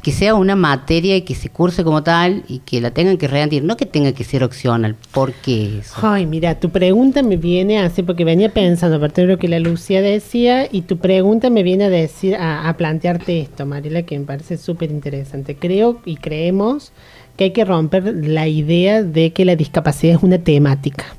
que 0.01 0.13
sea 0.13 0.35
una 0.35 0.57
materia 0.57 1.17
y 1.17 1.23
que 1.23 1.35
se 1.35 1.51
curse 1.51 1.85
como 1.85 2.03
tal 2.03 2.45
y 2.49 2.61
que 2.61 2.81
la 2.81 2.91
tengan 2.91 3.17
que 3.17 3.29
rendir, 3.29 3.65
no 3.65 3.77
que 3.77 3.87
tenga 3.87 4.13
que 4.13 4.25
ser 4.25 4.45
opcional. 4.45 4.97
¿Por 5.13 5.33
qué 5.33 5.81
eso? 5.81 5.95
Ay, 6.03 6.27
mira, 6.27 6.59
tu 6.59 6.68
pregunta 6.69 7.23
me 7.23 7.37
viene 7.37 7.79
así 7.79 8.03
porque 8.03 8.25
venía 8.25 8.49
pensando 8.49 8.97
a 8.97 9.01
partir 9.01 9.27
de 9.27 9.33
lo 9.33 9.39
que 9.39 9.49
la 9.49 9.59
Lucía 9.59 10.01
decía 10.01 10.69
y 10.71 10.83
tu 10.83 10.99
pregunta 10.99 11.51
me 11.51 11.63
viene 11.63 11.85
a 11.85 11.89
decir 11.91 12.37
a, 12.37 12.69
a 12.69 12.77
plantearte 12.77 13.41
esto, 13.41 13.67
Mariela, 13.67 14.03
que 14.03 14.19
me 14.19 14.25
parece 14.25 14.57
súper 14.57 14.91
interesante. 14.91 15.57
Creo 15.57 16.01
y 16.05 16.17
creemos 16.17 16.93
que 17.37 17.45
hay 17.45 17.51
que 17.53 17.65
romper 17.65 18.05
la 18.27 18.49
idea 18.49 19.03
de 19.03 19.33
que 19.33 19.45
la 19.45 19.57
discapacidad 19.57 20.17
es 20.17 20.23
una 20.23 20.39
temática. 20.39 21.18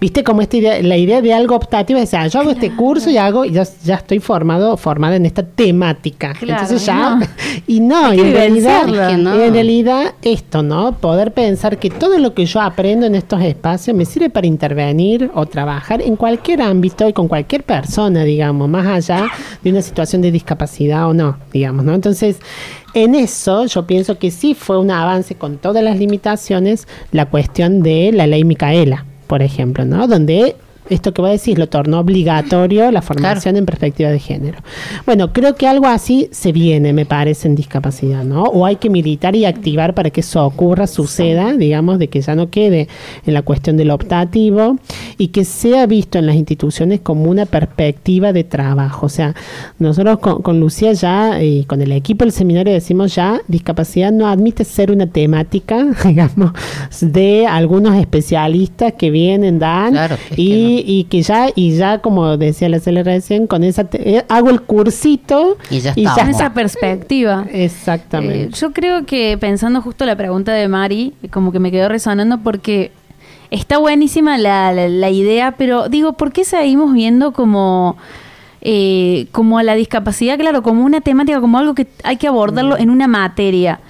¿Viste 0.00 0.22
como 0.22 0.42
esta 0.42 0.56
idea, 0.56 0.82
la 0.82 0.96
idea 0.96 1.22
de 1.22 1.32
algo 1.32 1.56
optativo? 1.56 1.98
Es 1.98 2.10
decir, 2.10 2.30
yo 2.30 2.40
hago 2.40 2.50
este 2.50 2.74
curso 2.74 3.10
y 3.10 3.16
hago, 3.16 3.44
y 3.44 3.52
ya, 3.52 3.64
ya 3.84 3.96
estoy 3.96 4.20
formado, 4.20 4.76
formada 4.76 5.16
en 5.16 5.26
esta 5.26 5.42
temática. 5.42 6.34
Entonces 6.40 6.84
ya, 6.84 7.18
y 7.66 7.80
no, 7.80 8.12
y 8.14 8.20
en 8.20 8.32
realidad, 8.32 9.10
en 9.10 9.52
realidad 9.52 10.14
esto, 10.22 10.62
¿no? 10.62 10.92
Poder 10.92 11.32
pensar 11.32 11.78
que 11.78 11.90
todo 11.90 12.18
lo 12.18 12.34
que 12.34 12.46
yo 12.46 12.60
aprendo 12.60 13.06
en 13.06 13.14
estos 13.14 13.42
espacios 13.42 13.96
me 13.96 14.04
sirve 14.04 14.30
para 14.30 14.46
intervenir 14.46 15.30
o 15.34 15.46
trabajar 15.46 16.02
en 16.02 16.16
cualquier 16.16 16.62
ámbito 16.62 17.08
y 17.08 17.12
con 17.12 17.28
cualquier 17.28 17.64
persona, 17.64 18.24
digamos, 18.24 18.68
más 18.68 18.86
allá 18.86 19.26
de 19.62 19.70
una 19.70 19.82
situación 19.82 20.22
de 20.22 20.30
discapacidad 20.30 21.08
o 21.08 21.14
no, 21.14 21.36
digamos, 21.52 21.84
¿no? 21.84 21.94
Entonces, 21.94 22.38
en 22.94 23.14
eso 23.14 23.66
yo 23.66 23.86
pienso 23.86 24.18
que 24.18 24.30
sí 24.30 24.54
fue 24.54 24.78
un 24.78 24.90
avance 24.90 25.34
con 25.34 25.58
todas 25.58 25.82
las 25.82 25.98
limitaciones 25.98 26.88
la 27.12 27.26
cuestión 27.26 27.82
de 27.82 28.10
la 28.12 28.26
ley 28.26 28.44
Micaela 28.44 29.06
por 29.30 29.42
ejemplo, 29.42 29.84
¿no? 29.84 30.08
Donde 30.08 30.56
esto 30.90 31.14
que 31.14 31.22
voy 31.22 31.30
a 31.30 31.32
decir 31.32 31.58
lo 31.58 31.68
tornó 31.68 32.00
obligatorio 32.00 32.90
la 32.90 33.02
formación 33.02 33.56
en 33.56 33.64
perspectiva 33.64 34.10
de 34.10 34.18
género. 34.18 34.58
Bueno, 35.06 35.32
creo 35.32 35.54
que 35.54 35.66
algo 35.66 35.86
así 35.86 36.28
se 36.32 36.52
viene, 36.52 36.92
me 36.92 37.06
parece, 37.06 37.48
en 37.48 37.54
discapacidad, 37.54 38.24
¿no? 38.24 38.42
O 38.42 38.66
hay 38.66 38.76
que 38.76 38.90
militar 38.90 39.36
y 39.36 39.44
activar 39.44 39.94
para 39.94 40.10
que 40.10 40.20
eso 40.20 40.44
ocurra, 40.44 40.86
suceda, 40.86 41.52
digamos, 41.54 41.98
de 41.98 42.08
que 42.08 42.20
ya 42.20 42.34
no 42.34 42.50
quede 42.50 42.88
en 43.24 43.34
la 43.34 43.42
cuestión 43.42 43.76
del 43.76 43.90
optativo 43.90 44.78
y 45.16 45.28
que 45.28 45.44
sea 45.44 45.86
visto 45.86 46.18
en 46.18 46.26
las 46.26 46.36
instituciones 46.36 47.00
como 47.00 47.30
una 47.30 47.46
perspectiva 47.46 48.32
de 48.32 48.44
trabajo. 48.44 49.06
O 49.06 49.08
sea, 49.08 49.34
nosotros 49.78 50.18
con, 50.18 50.60
Lucía 50.60 50.92
ya 50.92 51.42
y 51.42 51.64
con 51.64 51.80
el 51.80 51.92
equipo 51.92 52.24
del 52.24 52.32
seminario 52.32 52.72
decimos 52.72 53.14
ya, 53.14 53.40
discapacidad 53.48 54.12
no 54.12 54.28
admite 54.28 54.64
ser 54.64 54.90
una 54.90 55.06
temática, 55.06 55.86
digamos, 56.04 56.52
de 57.00 57.46
algunos 57.46 57.96
especialistas 57.96 58.94
que 58.94 59.10
vienen, 59.10 59.58
dan 59.58 59.94
y 60.36 60.79
y, 60.84 61.04
que 61.04 61.22
ya, 61.22 61.48
y 61.54 61.76
ya 61.76 61.98
como 61.98 62.36
decía 62.36 62.68
la 62.68 62.80
CL 62.80 63.02
recién, 63.04 63.46
con 63.46 63.64
esa 63.64 63.88
eh, 63.92 64.24
hago 64.28 64.50
el 64.50 64.62
cursito 64.62 65.56
y 65.70 65.80
ya, 65.80 65.92
está. 65.96 66.28
esa 66.28 66.52
perspectiva. 66.52 67.46
Exactamente. 67.50 68.44
Eh, 68.44 68.50
yo 68.52 68.72
creo 68.72 69.06
que 69.06 69.36
pensando 69.38 69.80
justo 69.82 70.04
la 70.04 70.16
pregunta 70.16 70.52
de 70.52 70.68
Mari, 70.68 71.14
como 71.30 71.52
que 71.52 71.58
me 71.58 71.70
quedó 71.70 71.88
resonando 71.88 72.38
porque 72.38 72.92
está 73.50 73.78
buenísima 73.78 74.38
la, 74.38 74.72
la, 74.72 75.10
idea, 75.10 75.52
pero 75.52 75.88
digo, 75.88 76.14
¿por 76.14 76.32
qué 76.32 76.44
seguimos 76.44 76.92
viendo 76.92 77.32
como... 77.32 77.96
Eh, 78.62 79.28
como 79.32 79.56
a 79.56 79.62
la 79.62 79.74
discapacidad, 79.74 80.38
claro, 80.38 80.62
como 80.62 80.84
una 80.84 81.00
temática, 81.00 81.40
como 81.40 81.56
algo 81.56 81.74
que 81.74 81.86
hay 82.04 82.18
que 82.18 82.28
abordarlo 82.28 82.76
mm. 82.76 82.82
en 82.82 82.90
una 82.90 83.08
materia. 83.08 83.80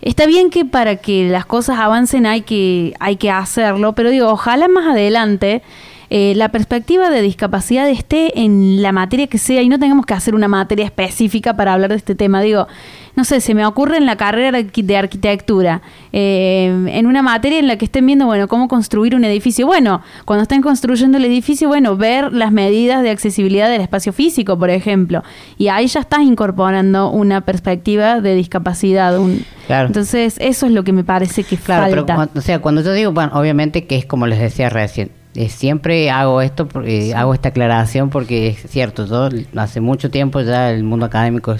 Está 0.00 0.26
bien 0.26 0.50
que 0.50 0.64
para 0.64 0.96
que 0.96 1.28
las 1.28 1.44
cosas 1.44 1.78
avancen 1.78 2.26
hay 2.26 2.42
que, 2.42 2.94
hay 3.00 3.16
que 3.16 3.30
hacerlo, 3.30 3.94
pero 3.94 4.10
digo, 4.10 4.28
ojalá 4.28 4.68
más 4.68 4.86
adelante 4.86 5.62
eh, 6.10 6.32
la 6.36 6.48
perspectiva 6.50 7.10
de 7.10 7.20
discapacidad 7.20 7.88
esté 7.88 8.40
en 8.40 8.80
la 8.80 8.92
materia 8.92 9.26
que 9.26 9.38
sea 9.38 9.60
y 9.60 9.68
no 9.68 9.78
tengamos 9.78 10.06
que 10.06 10.14
hacer 10.14 10.34
una 10.34 10.48
materia 10.48 10.86
específica 10.86 11.54
para 11.54 11.74
hablar 11.74 11.90
de 11.90 11.96
este 11.96 12.14
tema. 12.14 12.40
Digo, 12.40 12.66
no 13.14 13.24
sé, 13.24 13.40
se 13.40 13.52
me 13.52 13.66
ocurre 13.66 13.98
en 13.98 14.06
la 14.06 14.16
carrera 14.16 14.62
de 14.62 14.96
arquitectura, 14.96 15.82
eh, 16.12 16.86
en 16.92 17.06
una 17.06 17.20
materia 17.20 17.58
en 17.58 17.66
la 17.66 17.76
que 17.76 17.84
estén 17.84 18.06
viendo, 18.06 18.26
bueno, 18.26 18.48
cómo 18.48 18.68
construir 18.68 19.14
un 19.14 19.24
edificio. 19.24 19.66
Bueno, 19.66 20.02
cuando 20.24 20.42
estén 20.42 20.62
construyendo 20.62 21.18
el 21.18 21.24
edificio, 21.24 21.68
bueno, 21.68 21.96
ver 21.96 22.32
las 22.32 22.52
medidas 22.52 23.02
de 23.02 23.10
accesibilidad 23.10 23.68
del 23.68 23.80
espacio 23.80 24.12
físico, 24.12 24.58
por 24.58 24.70
ejemplo. 24.70 25.24
Y 25.58 25.68
ahí 25.68 25.88
ya 25.88 26.00
estás 26.00 26.20
incorporando 26.20 27.10
una 27.10 27.40
perspectiva 27.42 28.20
de 28.20 28.34
discapacidad. 28.34 29.20
Entonces, 29.68 30.36
eso 30.38 30.66
es 30.66 30.72
lo 30.72 30.84
que 30.84 30.92
me 30.92 31.04
parece 31.04 31.42
que 31.44 31.56
claro, 31.56 32.06
falta. 32.06 32.30
o 32.34 32.40
sea, 32.40 32.60
cuando 32.60 32.82
yo 32.82 32.92
digo, 32.92 33.12
bueno, 33.12 33.32
obviamente 33.34 33.86
que 33.86 33.96
es 33.96 34.06
como 34.06 34.26
les 34.26 34.38
decía 34.38 34.70
recién, 34.70 35.10
eh, 35.38 35.50
siempre 35.50 36.10
hago 36.10 36.42
esto, 36.42 36.66
porque, 36.66 37.14
hago 37.14 37.32
esta 37.32 37.50
aclaración 37.50 38.10
porque 38.10 38.48
es 38.48 38.68
cierto, 38.68 39.06
yo 39.06 39.28
hace 39.54 39.80
mucho 39.80 40.10
tiempo 40.10 40.40
ya 40.40 40.72
el 40.72 40.82
mundo 40.82 41.06
académico 41.06 41.54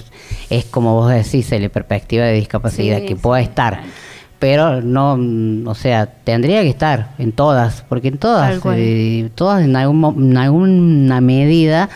es, 0.50 0.64
como 0.64 0.94
vos 0.94 1.12
decís, 1.12 1.48
la 1.52 1.68
perspectiva 1.68 2.24
de 2.24 2.32
discapacidad 2.32 3.00
que 3.02 3.14
pueda 3.14 3.40
estar. 3.40 3.82
Pero 4.40 4.82
no, 4.82 5.16
o 5.70 5.74
sea, 5.76 6.06
tendría 6.06 6.62
que 6.62 6.70
estar 6.70 7.10
en 7.18 7.30
todas, 7.30 7.84
porque 7.88 8.08
en 8.08 8.18
todas, 8.18 8.60
eh, 8.74 9.30
todas 9.36 9.62
en, 9.62 9.76
algún, 9.76 10.30
en 10.32 10.36
alguna 10.36 11.20
medida 11.20 11.88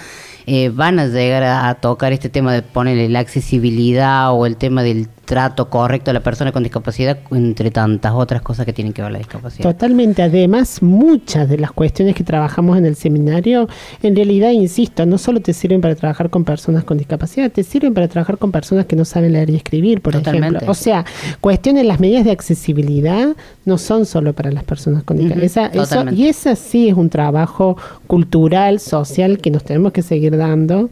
eh, 0.47 0.69
van 0.69 1.01
a 1.01 1.07
llegar 1.07 1.43
a, 1.43 1.75
tocar 1.75 2.13
este 2.13 2.29
tema 2.29 2.53
de 2.53 2.63
ponerle 2.63 3.09
la 3.09 3.19
accesibilidad 3.19 4.33
o 4.33 4.47
el 4.47 4.57
tema 4.57 4.85
del 4.85 5.09
trato 5.33 5.71
correcto 5.71 6.11
a 6.11 6.15
la 6.15 6.21
persona 6.21 6.53
con 6.53 6.63
discapacidad, 6.63 7.17
entre 7.31 7.71
tantas 7.71 8.13
otras 8.13 8.43
cosas 8.43 8.67
que 8.67 8.75
tienen 8.75 8.93
que 8.93 9.01
ver 9.01 9.13
la 9.13 9.17
discapacidad. 9.17 9.63
Totalmente. 9.63 10.21
Además, 10.21 10.83
muchas 10.83 11.49
de 11.49 11.57
las 11.57 11.73
cuestiones 11.73 12.15
que 12.15 12.23
trabajamos 12.23 12.77
en 12.77 12.85
el 12.85 12.97
seminario, 12.97 13.67
en 14.03 14.15
realidad, 14.15 14.51
insisto, 14.51 15.07
no 15.07 15.17
solo 15.17 15.41
te 15.41 15.55
sirven 15.55 15.81
para 15.81 15.95
trabajar 15.95 16.29
con 16.29 16.45
personas 16.45 16.85
con 16.85 16.99
discapacidad, 16.99 17.51
te 17.51 17.63
sirven 17.63 17.95
para 17.95 18.09
trabajar 18.09 18.37
con 18.37 18.53
personas 18.53 18.85
que 18.85 18.95
no 18.95 19.07
saben 19.07 19.33
leer 19.33 19.49
y 19.49 19.57
escribir, 19.57 20.03
por 20.03 20.15
ejemplo. 20.17 20.59
O 20.67 20.75
sea, 20.75 21.07
cuestiones, 21.41 21.87
las 21.87 21.99
medidas 21.99 22.27
de 22.27 22.31
accesibilidad 22.31 23.35
no 23.65 23.79
son 23.79 24.05
solo 24.05 24.35
para 24.35 24.53
las 24.53 24.65
personas 24.65 25.03
con 25.03 25.17
discapacidad. 25.17 26.13
y 26.13 26.27
ese 26.27 26.57
sí 26.57 26.91
es 26.91 26.95
un 26.95 27.09
trabajo 27.09 27.79
cultural, 28.07 28.81
social, 28.81 29.39
que 29.39 29.51
nos 29.51 29.65
tenemos 29.65 29.93
que 29.93 30.03
seguir 30.03 30.37
dando. 30.37 30.91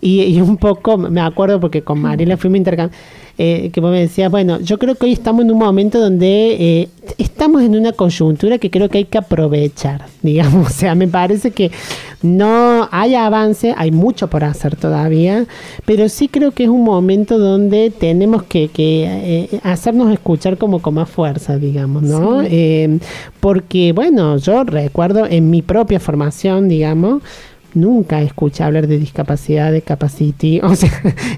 Y, 0.00 0.22
y 0.22 0.40
un 0.40 0.56
poco, 0.56 0.96
me 0.96 1.20
acuerdo 1.20 1.60
porque 1.60 1.82
con 1.82 2.00
Mariela 2.00 2.38
fuimos 2.38 2.56
intercambiando 2.56 2.96
eh, 3.36 3.70
que 3.72 3.80
vos 3.80 3.90
me 3.90 3.98
decías, 3.98 4.30
bueno, 4.30 4.60
yo 4.60 4.78
creo 4.78 4.94
que 4.94 5.06
hoy 5.06 5.12
estamos 5.12 5.44
en 5.44 5.50
un 5.50 5.58
momento 5.58 5.98
donde 5.98 6.56
eh, 6.58 6.88
estamos 7.18 7.62
en 7.62 7.74
una 7.74 7.90
coyuntura 7.90 8.58
que 8.58 8.70
creo 8.70 8.88
que 8.88 8.98
hay 8.98 9.04
que 9.06 9.18
aprovechar, 9.18 10.04
digamos, 10.22 10.68
o 10.68 10.72
sea, 10.72 10.94
me 10.94 11.08
parece 11.08 11.50
que 11.50 11.72
no 12.22 12.88
hay 12.92 13.16
avance, 13.16 13.74
hay 13.76 13.90
mucho 13.90 14.28
por 14.28 14.44
hacer 14.44 14.76
todavía, 14.76 15.46
pero 15.84 16.08
sí 16.08 16.28
creo 16.28 16.52
que 16.52 16.62
es 16.62 16.68
un 16.68 16.84
momento 16.84 17.38
donde 17.38 17.90
tenemos 17.90 18.44
que, 18.44 18.70
eh, 18.76 19.60
hacernos 19.64 20.12
escuchar 20.12 20.56
como 20.56 20.80
con 20.80 20.94
más 20.94 21.10
fuerza, 21.10 21.58
digamos, 21.58 22.04
¿no? 22.04 22.42
porque, 23.40 23.92
bueno, 23.92 24.38
yo 24.38 24.64
recuerdo 24.64 25.26
en 25.26 25.50
mi 25.50 25.60
propia 25.60 25.98
formación, 25.98 26.68
digamos, 26.68 27.22
nunca 27.74 28.22
escuché 28.22 28.64
hablar 28.64 28.86
de 28.86 28.98
discapacidad, 28.98 29.72
de 29.72 29.82
capacity, 29.82 30.60
o 30.62 30.74
sea, 30.74 30.90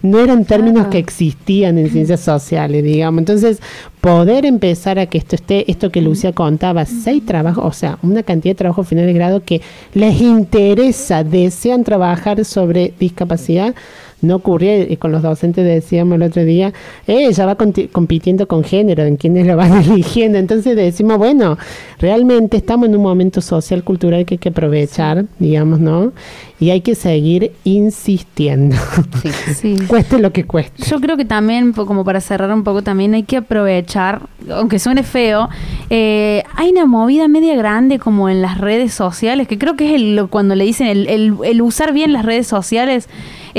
no 0.02 0.20
eran 0.20 0.44
términos 0.44 0.86
que 0.88 0.98
existían 0.98 1.78
en 1.78 1.90
ciencias 1.90 2.20
sociales, 2.20 2.84
digamos. 2.84 3.18
Entonces, 3.20 3.60
poder 4.00 4.46
empezar 4.46 4.98
a 4.98 5.06
que 5.06 5.18
esto 5.18 5.34
esté, 5.34 5.70
esto 5.70 5.90
que 5.90 6.00
Lucia 6.00 6.32
contaba, 6.32 6.84
seis 6.84 7.24
trabajos, 7.26 7.64
o 7.64 7.72
sea, 7.72 7.98
una 8.02 8.22
cantidad 8.22 8.52
de 8.52 8.58
trabajos 8.58 8.86
final 8.86 9.06
de 9.06 9.12
grado 9.12 9.42
que 9.44 9.60
les 9.94 10.20
interesa, 10.20 11.24
desean 11.24 11.84
trabajar 11.84 12.44
sobre 12.44 12.92
discapacidad, 12.98 13.74
no 14.22 14.36
ocurría 14.36 14.78
y 14.90 14.96
con 14.96 15.12
los 15.12 15.22
docentes 15.22 15.64
decíamos 15.64 16.16
el 16.16 16.22
otro 16.22 16.44
día, 16.44 16.72
eh, 17.06 17.26
ella 17.28 17.46
va 17.46 17.56
compitiendo 17.56 18.48
con 18.48 18.64
género, 18.64 19.04
en 19.04 19.16
quienes 19.16 19.46
lo 19.46 19.56
van 19.56 19.72
eligiendo. 19.84 20.38
Entonces 20.38 20.74
decimos, 20.76 21.18
bueno, 21.18 21.58
realmente 21.98 22.56
estamos 22.56 22.88
en 22.88 22.96
un 22.96 23.02
momento 23.02 23.40
social, 23.40 23.84
cultural 23.84 24.24
que 24.24 24.34
hay 24.34 24.38
que 24.38 24.48
aprovechar, 24.48 25.26
digamos, 25.38 25.80
¿no? 25.80 26.12
Y 26.58 26.70
hay 26.70 26.80
que 26.80 26.94
seguir 26.94 27.52
insistiendo, 27.64 28.76
Sí. 29.22 29.28
Sí. 29.54 29.76
cueste 29.86 30.18
lo 30.18 30.32
que 30.32 30.44
cueste. 30.44 30.82
Yo 30.84 31.00
creo 31.00 31.16
que 31.16 31.24
también, 31.24 31.72
como 31.72 32.04
para 32.04 32.20
cerrar 32.20 32.52
un 32.52 32.64
poco, 32.64 32.82
también 32.82 33.14
hay 33.14 33.22
que 33.24 33.36
aprovechar, 33.38 34.22
aunque 34.50 34.78
suene 34.78 35.02
feo, 35.02 35.48
eh, 35.90 36.42
hay 36.54 36.70
una 36.70 36.86
movida 36.86 37.28
media 37.28 37.54
grande 37.56 37.98
como 37.98 38.28
en 38.28 38.40
las 38.42 38.58
redes 38.58 38.92
sociales, 38.94 39.48
que 39.48 39.58
creo 39.58 39.76
que 39.76 39.88
es 39.94 40.00
el, 40.00 40.26
cuando 40.30 40.54
le 40.54 40.64
dicen 40.64 40.86
el, 40.86 41.06
el- 41.08 41.34
el 41.44 41.62
usar 41.62 41.92
bien 41.92 42.12
las 42.12 42.24
redes 42.24 42.46
sociales. 42.46 43.08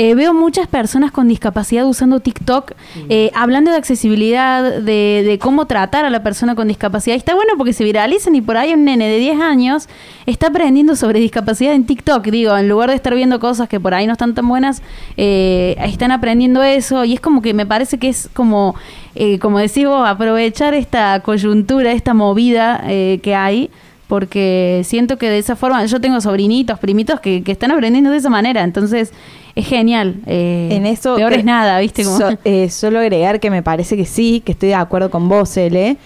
Eh, 0.00 0.14
veo 0.14 0.32
muchas 0.32 0.68
personas 0.68 1.10
con 1.10 1.26
discapacidad 1.26 1.84
usando 1.84 2.20
TikTok, 2.20 2.74
eh, 3.08 3.32
hablando 3.34 3.72
de 3.72 3.78
accesibilidad, 3.78 4.80
de, 4.80 5.24
de 5.26 5.38
cómo 5.40 5.66
tratar 5.66 6.04
a 6.04 6.10
la 6.10 6.22
persona 6.22 6.54
con 6.54 6.68
discapacidad. 6.68 7.16
Y 7.16 7.18
está 7.18 7.34
bueno 7.34 7.54
porque 7.56 7.72
se 7.72 7.82
viralizan 7.82 8.36
y 8.36 8.40
por 8.40 8.56
ahí 8.56 8.72
un 8.72 8.84
nene 8.84 9.08
de 9.08 9.18
10 9.18 9.40
años 9.40 9.88
está 10.24 10.46
aprendiendo 10.46 10.94
sobre 10.94 11.18
discapacidad 11.18 11.74
en 11.74 11.84
TikTok. 11.84 12.24
Digo, 12.26 12.56
en 12.56 12.68
lugar 12.68 12.90
de 12.90 12.94
estar 12.94 13.12
viendo 13.12 13.40
cosas 13.40 13.68
que 13.68 13.80
por 13.80 13.92
ahí 13.92 14.06
no 14.06 14.12
están 14.12 14.34
tan 14.34 14.46
buenas, 14.46 14.82
eh, 15.16 15.74
están 15.84 16.12
aprendiendo 16.12 16.62
eso. 16.62 17.04
Y 17.04 17.14
es 17.14 17.20
como 17.20 17.42
que 17.42 17.52
me 17.52 17.66
parece 17.66 17.98
que 17.98 18.08
es 18.08 18.30
como, 18.32 18.76
eh, 19.16 19.40
como 19.40 19.58
decís 19.58 19.84
vos, 19.84 20.08
aprovechar 20.08 20.74
esta 20.74 21.20
coyuntura, 21.24 21.90
esta 21.90 22.14
movida 22.14 22.84
eh, 22.86 23.18
que 23.20 23.34
hay. 23.34 23.68
Porque 24.06 24.82
siento 24.84 25.18
que 25.18 25.28
de 25.28 25.36
esa 25.36 25.54
forma, 25.54 25.84
yo 25.84 26.00
tengo 26.00 26.18
sobrinitos, 26.22 26.78
primitos 26.78 27.20
que, 27.20 27.42
que 27.42 27.52
están 27.52 27.72
aprendiendo 27.72 28.10
de 28.10 28.16
esa 28.16 28.30
manera, 28.30 28.62
entonces 28.62 29.12
es 29.58 29.66
genial. 29.66 30.16
eh, 30.26 30.68
En 30.72 30.86
eso 30.86 31.16
peor 31.16 31.32
es 31.34 31.44
nada, 31.44 31.78
¿viste? 31.80 32.04
Como- 32.04 32.18
So- 32.18 32.38
eh, 32.44 32.70
solo 32.70 32.98
agregar 33.00 33.40
que 33.40 33.50
me 33.50 33.62
parece 33.62 33.96
que 33.96 34.04
sí, 34.04 34.42
que 34.44 34.52
estoy 34.52 34.70
de 34.70 34.74
acuerdo 34.76 35.10
con 35.10 35.28
vos, 35.28 35.56
Ele, 35.56 35.96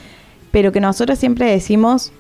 pero 0.51 0.73
que 0.73 0.81
nosotros 0.81 1.19
siempre 1.19 1.47
decimos 1.51 2.13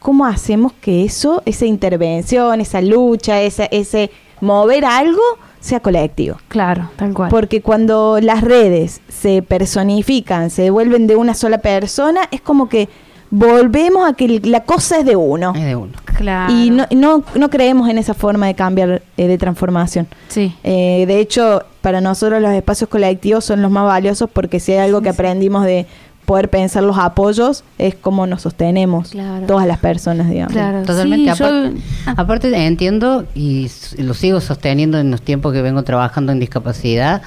cómo 0.00 0.26
hacemos 0.26 0.72
que 0.80 1.04
eso, 1.04 1.42
esa 1.46 1.64
intervención, 1.66 2.60
esa 2.60 2.80
lucha, 2.82 3.40
esa, 3.42 3.64
ese 3.66 4.10
mover 4.40 4.84
algo 4.84 5.22
sea 5.60 5.80
colectivo. 5.80 6.36
claro, 6.48 6.90
tal 6.96 7.14
cual. 7.14 7.30
Porque 7.30 7.62
cuando 7.62 8.18
las 8.20 8.42
redes 8.42 9.00
se 9.08 9.40
personifican, 9.40 10.50
se 10.50 10.68
vuelven 10.70 11.06
de 11.06 11.16
una 11.16 11.32
sola 11.32 11.58
persona, 11.58 12.20
es 12.30 12.42
como 12.42 12.68
que 12.68 12.88
volvemos 13.36 14.08
a 14.08 14.12
que 14.14 14.40
la 14.44 14.60
cosa 14.60 14.98
es 15.00 15.04
de 15.04 15.16
uno. 15.16 15.52
Es 15.56 15.64
de 15.64 15.74
uno. 15.76 15.92
claro. 16.16 16.52
Y 16.52 16.70
no, 16.70 16.86
no, 16.92 17.24
no 17.34 17.50
creemos 17.50 17.88
en 17.88 17.98
esa 17.98 18.14
forma 18.14 18.46
de 18.46 18.54
cambiar, 18.54 19.02
eh, 19.16 19.26
de 19.26 19.38
transformación. 19.38 20.06
Sí. 20.28 20.54
Eh, 20.62 21.04
de 21.08 21.18
hecho, 21.20 21.64
para 21.80 22.00
nosotros 22.00 22.40
los 22.40 22.52
espacios 22.52 22.88
colectivos 22.88 23.44
son 23.44 23.60
los 23.60 23.70
más 23.72 23.84
valiosos 23.84 24.30
porque 24.32 24.60
si 24.60 24.72
hay 24.72 24.78
algo 24.78 25.02
que 25.02 25.08
aprendimos 25.08 25.64
de 25.64 25.86
poder 26.26 26.48
pensar 26.48 26.82
los 26.84 26.96
apoyos, 26.96 27.64
es 27.76 27.94
cómo 27.96 28.26
nos 28.26 28.42
sostenemos 28.42 29.10
Claro. 29.10 29.46
todas 29.46 29.66
las 29.66 29.78
personas, 29.78 30.30
digamos. 30.30 30.52
Claro. 30.52 30.82
Totalmente. 30.84 31.32
Sí, 31.32 31.38
yo- 31.38 31.44
aparte, 31.46 31.80
ah. 32.06 32.14
aparte 32.16 32.66
entiendo 32.66 33.26
y 33.34 33.68
lo 33.98 34.14
sigo 34.14 34.40
sosteniendo 34.40 34.98
en 34.98 35.10
los 35.10 35.20
tiempos 35.22 35.52
que 35.52 35.60
vengo 35.60 35.82
trabajando 35.82 36.30
en 36.32 36.38
discapacidad, 36.38 37.20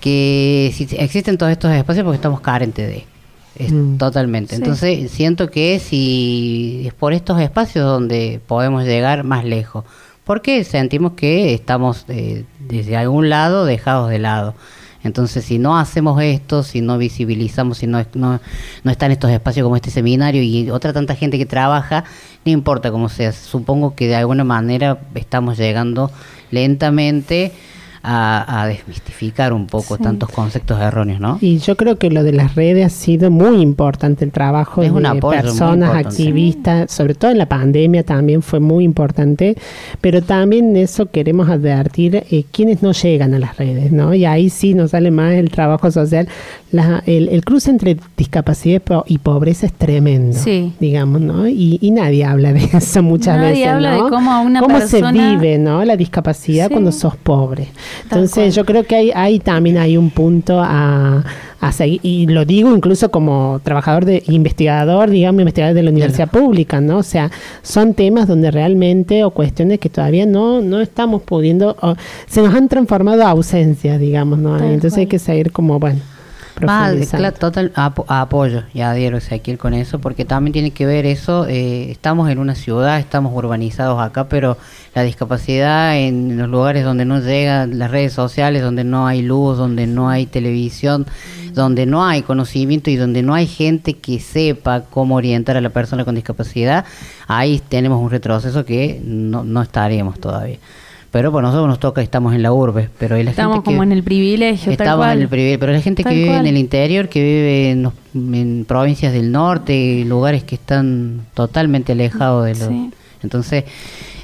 que 0.00 0.72
si 0.74 0.86
existen 0.98 1.38
todos 1.38 1.50
estos 1.52 1.72
espacios 1.72 2.04
porque 2.04 2.16
estamos 2.16 2.40
carentes 2.40 2.86
de. 2.86 3.04
Es 3.58 3.72
Mm. 3.72 3.98
Totalmente. 3.98 4.54
Sí. 4.54 4.62
Entonces 4.62 5.10
siento 5.10 5.50
que 5.50 5.78
si 5.78 6.84
es 6.86 6.94
por 6.94 7.12
estos 7.12 7.40
espacios 7.40 7.84
donde 7.84 8.40
podemos 8.46 8.84
llegar 8.84 9.24
más 9.24 9.44
lejos. 9.44 9.84
Porque 10.24 10.62
sentimos 10.64 11.12
que 11.12 11.54
estamos 11.54 12.04
eh, 12.08 12.44
desde 12.60 12.96
algún 12.96 13.30
lado 13.30 13.64
dejados 13.64 14.10
de 14.10 14.18
lado. 14.18 14.54
Entonces, 15.04 15.44
si 15.44 15.58
no 15.58 15.78
hacemos 15.78 16.20
esto, 16.20 16.62
si 16.62 16.80
no 16.80 16.98
visibilizamos, 16.98 17.78
si 17.78 17.86
no, 17.86 18.04
no, 18.14 18.40
no 18.82 18.90
están 18.90 19.12
estos 19.12 19.30
espacios 19.30 19.64
como 19.64 19.76
este 19.76 19.90
seminario 19.90 20.42
y 20.42 20.70
otra 20.70 20.92
tanta 20.92 21.14
gente 21.14 21.38
que 21.38 21.46
trabaja, 21.46 22.04
no 22.44 22.52
importa 22.52 22.90
cómo 22.90 23.08
sea, 23.08 23.32
supongo 23.32 23.94
que 23.94 24.08
de 24.08 24.16
alguna 24.16 24.44
manera 24.44 24.98
estamos 25.14 25.56
llegando 25.56 26.10
lentamente 26.50 27.52
a, 28.02 28.62
a 28.62 28.66
desmistificar 28.66 29.52
un 29.52 29.66
poco 29.66 29.96
Sí. 29.96 30.02
tantos 30.02 30.28
conceptos 30.30 30.80
erróneos, 30.80 31.20
¿no? 31.20 31.38
Y 31.40 31.58
yo 31.58 31.76
creo 31.76 31.96
que 31.98 32.10
lo 32.10 32.22
de 32.22 32.32
las 32.32 32.54
redes 32.54 32.86
ha 32.86 32.88
sido 32.90 33.30
muy 33.30 33.60
importante, 33.60 34.24
el 34.24 34.30
trabajo 34.32 34.82
Es 34.82 34.90
un 34.90 35.02
de 35.02 35.20
personas 35.20 35.90
activistas, 36.06 36.90
sobre 36.90 37.14
todo 37.14 37.30
en 37.30 37.38
la 37.38 37.46
pandemia 37.46 38.02
también 38.04 38.42
fue 38.42 38.60
muy 38.60 38.84
importante, 38.84 39.56
pero 40.00 40.22
también 40.22 40.76
eso 40.76 41.06
queremos 41.10 41.48
advertir 41.48 42.16
eh, 42.30 42.44
quienes 42.52 42.82
no 42.82 42.92
llegan 42.92 43.34
a 43.34 43.38
las 43.38 43.56
redes, 43.56 43.92
¿no? 43.92 44.14
Y 44.14 44.24
ahí 44.24 44.50
sí 44.50 44.74
nos 44.74 44.90
sale 44.92 45.10
más 45.10 45.34
el 45.34 45.50
trabajo 45.50 45.90
social. 45.90 46.28
La- 46.70 47.02
el, 47.06 47.28
el 47.28 47.44
cruce 47.44 47.70
entre 47.70 47.96
discapacidad 48.16 48.76
y 48.76 48.80
po- 48.80 49.04
y 49.06 49.18
pobreza 49.18 49.66
es 49.66 49.72
tremendo, 49.72 50.36
Sí. 50.38 50.72
digamos, 50.80 51.20
¿no? 51.20 51.48
Y, 51.48 51.78
y 51.80 51.90
nadie 51.90 52.24
habla 52.24 52.52
de 52.52 52.64
eso 52.72 53.02
muchas 53.02 53.36
Nadie 53.38 53.50
veces, 53.52 53.68
habla 53.68 53.92
de 53.92 53.98
¿no? 53.98 54.10
cómo 54.10 54.30
a 54.32 54.40
una 54.40 54.60
¿Cómo 54.60 54.78
persona- 54.78 55.12
se 55.12 55.36
vive, 55.36 55.58
¿no? 55.58 55.84
La 55.84 55.96
discapacidad 55.96 56.66
Sí. 56.68 56.72
cuando 56.72 56.92
sos 56.92 57.16
pobre. 57.16 57.68
Entonces 58.02 58.54
yo 58.54 58.64
creo 58.64 58.84
que 58.84 58.96
hay, 58.96 59.10
hay 59.14 59.38
también 59.38 59.78
hay 59.78 59.96
un 59.96 60.10
punto 60.10 60.60
a, 60.60 61.24
a 61.60 61.72
seguir, 61.72 62.00
y 62.02 62.26
lo 62.26 62.44
digo 62.44 62.74
incluso 62.74 63.10
como 63.10 63.60
trabajador 63.64 64.04
de 64.04 64.22
investigador, 64.28 65.10
digamos, 65.10 65.40
investigador 65.40 65.74
de 65.74 65.82
la 65.82 65.90
universidad 65.90 66.30
pública, 66.30 66.80
¿no? 66.80 66.98
O 66.98 67.02
sea, 67.02 67.30
son 67.62 67.94
temas 67.94 68.28
donde 68.28 68.50
realmente, 68.50 69.24
o 69.24 69.30
cuestiones 69.30 69.78
que 69.78 69.88
todavía 69.88 70.26
no, 70.26 70.60
no 70.60 70.80
estamos 70.80 71.22
pudiendo, 71.22 71.76
o 71.80 71.96
se 72.26 72.42
nos 72.42 72.54
han 72.54 72.68
transformado 72.68 73.24
a 73.24 73.30
ausencias, 73.30 73.98
digamos, 73.98 74.38
¿no? 74.38 74.56
Tal 74.56 74.72
Entonces 74.72 74.98
hay 74.98 75.06
que 75.06 75.18
seguir 75.18 75.50
como, 75.50 75.78
bueno, 75.78 76.00
Profundizando. 76.60 77.18
claro, 77.18 77.36
total 77.38 77.72
apo- 77.74 78.04
apoyo 78.08 78.62
y 78.74 78.80
adhiero 78.80 79.16
Ezequiel 79.18 79.58
con 79.58 79.74
eso 79.74 79.98
porque 80.00 80.24
también 80.24 80.52
tiene 80.52 80.70
que 80.70 80.86
ver 80.86 81.06
eso 81.06 81.46
eh, 81.46 81.90
estamos 81.90 82.28
en 82.30 82.38
una 82.38 82.54
ciudad 82.54 82.98
estamos 82.98 83.32
urbanizados 83.34 84.00
acá 84.00 84.28
pero 84.28 84.56
la 84.94 85.02
discapacidad 85.02 85.96
en 85.98 86.36
los 86.36 86.48
lugares 86.48 86.84
donde 86.84 87.04
no 87.04 87.20
llegan 87.20 87.78
las 87.78 87.90
redes 87.90 88.12
sociales 88.12 88.62
donde 88.62 88.84
no 88.84 89.06
hay 89.06 89.22
luz 89.22 89.56
donde 89.58 89.86
no 89.86 90.08
hay 90.08 90.26
televisión 90.26 91.06
donde 91.54 91.86
no 91.86 92.04
hay 92.06 92.22
conocimiento 92.22 92.90
y 92.90 92.96
donde 92.96 93.22
no 93.22 93.34
hay 93.34 93.46
gente 93.46 93.94
que 93.94 94.20
sepa 94.20 94.82
cómo 94.90 95.16
orientar 95.16 95.56
a 95.56 95.60
la 95.60 95.70
persona 95.70 96.04
con 96.04 96.14
discapacidad 96.14 96.84
ahí 97.26 97.60
tenemos 97.68 98.00
un 98.02 98.10
retroceso 98.10 98.64
que 98.64 99.00
no, 99.04 99.44
no 99.44 99.62
estaremos 99.62 100.18
todavía 100.20 100.58
pero 101.10 101.32
por 101.32 101.42
nosotros 101.42 101.66
nos 101.68 101.78
toca 101.80 102.02
estamos 102.02 102.34
en 102.34 102.42
la 102.42 102.52
urbe 102.52 102.90
pero 102.98 103.16
hay 103.16 103.22
la 103.24 103.30
Estamos 103.30 103.56
gente 103.56 103.64
que- 103.64 103.74
como 103.74 103.82
en 103.82 103.92
el 103.92 104.02
privilegio. 104.02 104.64
tal 104.66 104.72
Estamos 104.72 104.96
cual. 105.06 105.16
en 105.16 105.22
el 105.22 105.28
privilegio, 105.28 105.58
pero 105.60 105.72
la 105.72 105.80
gente 105.80 106.02
Tal 106.02 106.12
que 106.12 106.16
vive 106.18 106.28
cual. 106.30 106.40
en 106.40 106.46
el 106.46 106.56
interior, 106.58 107.08
que 107.08 107.20
vive 107.22 107.70
en, 107.70 107.82
los- 107.82 107.92
en 108.14 108.64
provincias 108.68 109.12
del 109.12 109.32
norte, 109.32 110.04
lugares 110.06 110.44
que 110.44 110.54
están 110.56 111.26
totalmente 111.34 111.92
alejados 111.92 112.44
de 112.44 112.54
los... 112.54 112.68
Sí. 112.68 112.90
Entonces, 113.22 113.64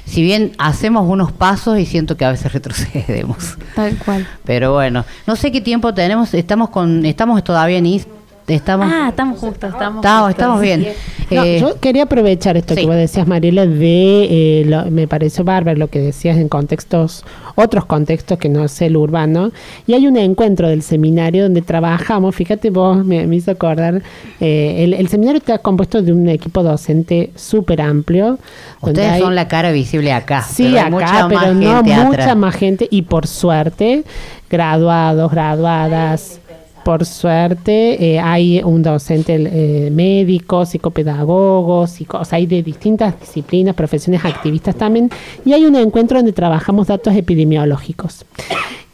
si 0.05 0.21
bien 0.21 0.51
hacemos 0.59 1.09
unos 1.09 1.31
pasos 1.31 1.79
y 1.79 1.85
siento 1.85 2.15
que 2.15 2.23
a 2.25 2.31
veces 2.31 2.53
retrocedemos. 2.53 3.57
Tal 3.75 3.97
cual. 3.97 4.27
Pero 4.45 4.73
bueno, 4.73 5.03
no 5.27 5.35
sé 5.35 5.51
qué 5.51 5.61
tiempo 5.61 5.93
tenemos, 5.93 6.33
estamos 6.33 6.69
con 6.69 7.05
estamos 7.05 7.43
todavía 7.43 7.77
en 7.79 7.87
Is- 7.87 8.07
estamos 8.47 8.87
Ah, 8.91 9.07
estamos 9.09 9.39
justos, 9.39 9.71
estamos 9.73 10.29
estamos, 10.31 10.61
bien. 10.61 10.87
No, 11.31 11.43
Eh, 11.43 11.59
yo 11.59 11.79
quería 11.79 12.03
aprovechar 12.03 12.55
esto 12.57 12.75
sí. 12.75 12.81
que 12.81 12.85
vos 12.85 12.95
decías, 12.95 13.25
Mariela, 13.27 13.65
de, 13.65 14.59
eh, 14.61 14.63
lo- 14.67 14.85
me 14.91 15.07
pareció 15.07 15.43
bárbaro 15.43 15.79
lo 15.79 15.87
que 15.87 15.99
decías 15.99 16.37
en 16.37 16.47
contextos, 16.49 17.25
otros 17.55 17.85
contextos 17.85 18.37
que 18.37 18.47
no 18.47 18.63
es 18.65 18.79
el 18.83 18.95
urbano. 18.95 19.51
Y 19.87 19.93
hay 19.93 20.05
un 20.05 20.17
encuentro 20.17 20.69
del 20.69 20.83
seminario 20.83 21.41
donde 21.43 21.63
trabajamos, 21.63 22.35
fíjate 22.35 22.69
vos, 22.69 23.03
me, 23.03 23.25
me 23.25 23.37
hizo 23.37 23.49
acordar, 23.49 24.03
eh, 24.39 24.75
el, 24.83 24.93
el 24.93 25.07
seminario 25.07 25.39
está 25.39 25.57
compuesto 25.57 26.03
de 26.03 26.13
un 26.13 26.29
equipo 26.29 26.61
docente 26.61 27.31
súper 27.35 27.81
amplio. 27.81 28.37
ustedes 28.81 29.13
hay- 29.13 29.21
son 29.21 29.33
la 29.33 29.47
cara 29.47 29.71
visible 29.71 30.11
acá. 30.13 30.43
Sí, 30.43 30.65
pero 30.75 30.79
acá, 30.81 30.89
mucha 30.91 31.27
pero 31.27 31.53
no 31.55 31.83
mucha 32.05 32.35
más 32.35 32.53
gente 32.55 32.87
y 32.91 33.01
por 33.01 33.25
suerte, 33.25 34.03
graduados, 34.49 35.31
graduadas, 35.31 36.39
por 36.85 37.03
suerte 37.05 38.13
eh, 38.13 38.19
hay 38.19 38.61
un 38.63 38.83
docente 38.83 39.33
eh, 39.37 39.89
médico, 39.91 40.65
psicopedagogo, 40.67 41.87
psico- 41.87 42.19
o 42.19 42.25
sea, 42.25 42.37
hay 42.37 42.45
de 42.45 42.61
distintas 42.61 43.19
disciplinas, 43.19 43.73
profesiones 43.75 44.23
activistas 44.23 44.75
también, 44.75 45.09
y 45.43 45.53
hay 45.53 45.65
un 45.65 45.75
encuentro 45.75 46.19
donde 46.19 46.31
trabajamos 46.31 46.87
datos 46.87 47.15
epidemiológicos. 47.15 48.23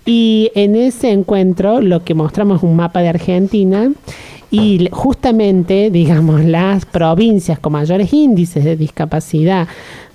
Y 0.06 0.52
en 0.56 0.76
ese 0.76 1.12
encuentro 1.12 1.82
lo 1.82 2.04
que 2.04 2.14
mostramos 2.16 2.58
es 2.60 2.64
un 2.64 2.76
mapa 2.76 3.02
de 3.02 3.10
Argentina 3.10 3.92
Y 4.54 4.90
justamente, 4.92 5.90
digamos, 5.92 6.44
las 6.44 6.86
provincias 6.86 7.58
con 7.60 7.72
mayores 7.74 8.12
índices 8.12 8.64
de 8.66 8.76
discapacidad 8.76 9.68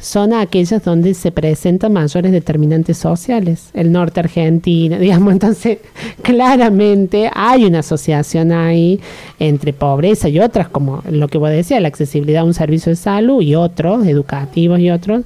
son 0.07 0.33
aquellas 0.33 0.85
donde 0.85 1.15
se 1.15 1.33
presentan 1.33 1.93
mayores 1.93 2.31
determinantes 2.31 2.97
sociales. 2.97 3.71
El 3.75 3.91
norte 3.91 4.21
argentino, 4.21 4.99
digamos, 5.01 5.33
entonces 5.33 5.79
claramente 6.23 7.29
hay 7.35 7.65
una 7.65 7.81
asociación 7.81 8.53
ahí 8.53 9.01
entre 9.41 9.73
pobreza 9.73 10.29
y 10.29 10.39
otras, 10.39 10.69
como 10.69 11.03
lo 11.11 11.27
que 11.27 11.39
vos 11.39 11.51
decías, 11.51 11.83
la 11.83 11.89
accesibilidad 11.89 12.43
a 12.43 12.45
un 12.45 12.55
servicio 12.55 12.91
de 12.91 12.97
salud 12.97 13.43
y 13.43 13.57
otros, 13.57 14.07
educativos 14.07 14.79
y 14.79 14.91
otros, 14.91 15.25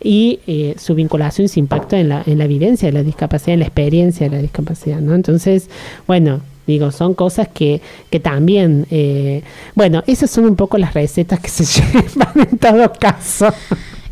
y 0.00 0.40
eh, 0.46 0.74
su 0.78 0.94
vinculación 0.94 1.46
y 1.46 1.48
su 1.48 1.58
impacto 1.58 1.96
en 1.96 2.10
la, 2.10 2.22
en 2.26 2.36
la 2.36 2.46
vivencia 2.46 2.86
de 2.86 2.92
la 2.92 3.02
discapacidad, 3.02 3.54
en 3.54 3.60
la 3.60 3.66
experiencia 3.66 4.28
de 4.28 4.36
la 4.36 4.42
discapacidad, 4.42 5.00
¿no? 5.00 5.14
Entonces, 5.14 5.70
bueno, 6.06 6.42
digo, 6.66 6.92
son 6.92 7.14
cosas 7.14 7.48
que, 7.48 7.80
que 8.10 8.20
también, 8.20 8.86
eh, 8.90 9.42
bueno, 9.74 10.04
esas 10.06 10.30
son 10.30 10.44
un 10.44 10.54
poco 10.54 10.76
las 10.76 10.92
recetas 10.92 11.40
que 11.40 11.48
se 11.48 11.64
llevan 11.80 12.48
en 12.50 12.58
todo 12.58 12.92
caso. 12.92 13.48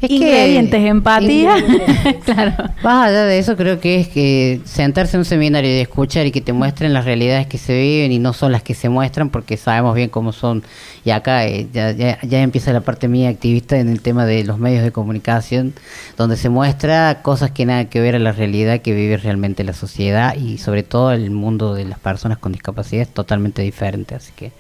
Es 0.01 0.09
que- 0.09 0.15
Ingredientes, 0.17 0.85
empatía. 0.85 1.55
claro. 2.25 2.53
Más 2.83 3.09
allá 3.09 3.25
de 3.25 3.39
eso, 3.39 3.57
creo 3.57 3.81
que 3.81 3.99
es 4.01 4.09
que 4.09 4.61
sentarse 4.65 5.17
en 5.17 5.21
un 5.21 5.25
seminario 5.25 5.71
y 5.71 5.81
escuchar 5.81 6.27
y 6.27 6.33
que 6.33 6.41
te 6.43 6.53
muestren 6.53 6.93
las 6.93 7.05
realidades 7.07 7.47
que 7.47 7.57
se 7.59 7.79
viven 7.81 8.13
y 8.13 8.19
no 8.19 8.33
son 8.35 8.53
las 8.53 8.63
que 8.63 8.75
se 8.75 8.89
muestran, 8.91 9.31
porque 9.31 9.57
sabemos 9.57 9.95
bien 9.95 10.11
cómo 10.11 10.33
son. 10.33 10.63
Y 11.05 11.11
acá 11.11 11.47
eh, 11.47 11.67
ya, 11.73 11.93
ya, 11.93 12.19
ya 12.23 12.43
empieza 12.43 12.73
la 12.73 12.83
parte 12.83 13.09
mía 13.09 13.29
activista 13.31 13.79
en 13.79 13.89
el 13.89 14.03
tema 14.03 14.27
de 14.27 14.45
los 14.45 14.59
medios 14.59 14.85
de 14.85 14.93
comunicación, 14.93 15.73
donde 16.19 16.37
se 16.37 16.51
muestra 16.51 17.21
cosas 17.23 17.51
que 17.53 17.65
nada 17.65 17.87
que 17.87 18.01
ver 18.01 18.17
a 18.17 18.19
la 18.19 18.33
realidad 18.33 18.81
que 18.81 18.93
vive 18.93 19.17
realmente 19.17 19.65
la 19.65 19.73
sociedad 19.73 20.35
y 20.37 20.59
sobre 20.59 20.83
todo 20.83 21.13
el 21.13 21.31
mundo 21.31 21.75
de 21.75 21.85
las 21.87 21.99
personas 21.99 22.39
con 22.39 22.53
discapacidad 22.53 23.03
es 23.03 23.09
totalmente 23.09 23.63
diferente. 23.63 24.15
Así 24.15 24.33
que. 24.37 24.53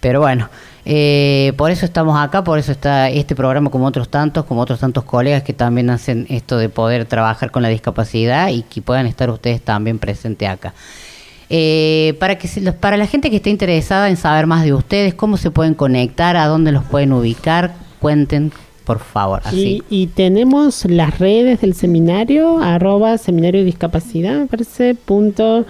Pero 0.00 0.20
bueno, 0.20 0.48
eh, 0.88 1.52
por 1.56 1.72
eso 1.72 1.84
estamos 1.84 2.16
acá, 2.16 2.44
por 2.44 2.60
eso 2.60 2.70
está 2.70 3.10
este 3.10 3.34
programa 3.34 3.70
como 3.70 3.86
otros 3.86 4.08
tantos, 4.08 4.44
como 4.44 4.60
otros 4.60 4.78
tantos 4.78 5.02
colegas 5.02 5.42
que 5.42 5.52
también 5.52 5.90
hacen 5.90 6.26
esto 6.28 6.58
de 6.58 6.68
poder 6.68 7.06
trabajar 7.06 7.50
con 7.50 7.62
la 7.62 7.68
discapacidad 7.68 8.50
y 8.50 8.62
que 8.62 8.82
puedan 8.82 9.06
estar 9.06 9.28
ustedes 9.30 9.60
también 9.60 9.98
presentes 9.98 10.48
acá. 10.48 10.74
Eh, 11.48 12.16
para 12.20 12.38
que 12.38 12.48
se 12.48 12.72
para 12.72 12.96
la 12.96 13.06
gente 13.06 13.30
que 13.30 13.36
esté 13.36 13.50
interesada 13.50 14.08
en 14.08 14.16
saber 14.16 14.46
más 14.46 14.64
de 14.64 14.74
ustedes, 14.74 15.14
cómo 15.14 15.36
se 15.36 15.50
pueden 15.50 15.74
conectar, 15.74 16.36
a 16.36 16.46
dónde 16.46 16.70
los 16.70 16.84
pueden 16.84 17.12
ubicar, 17.12 17.74
cuenten 17.98 18.52
por 18.84 19.00
favor. 19.00 19.42
Así. 19.44 19.82
Y, 19.90 20.02
y 20.02 20.06
tenemos 20.06 20.84
las 20.84 21.18
redes 21.18 21.60
del 21.60 21.74
seminario, 21.74 22.60
arroba 22.60 23.18
seminario 23.18 23.64
discapacidad, 23.64 24.38
me 24.38 24.46
parece, 24.46 24.94
punto 24.94 25.66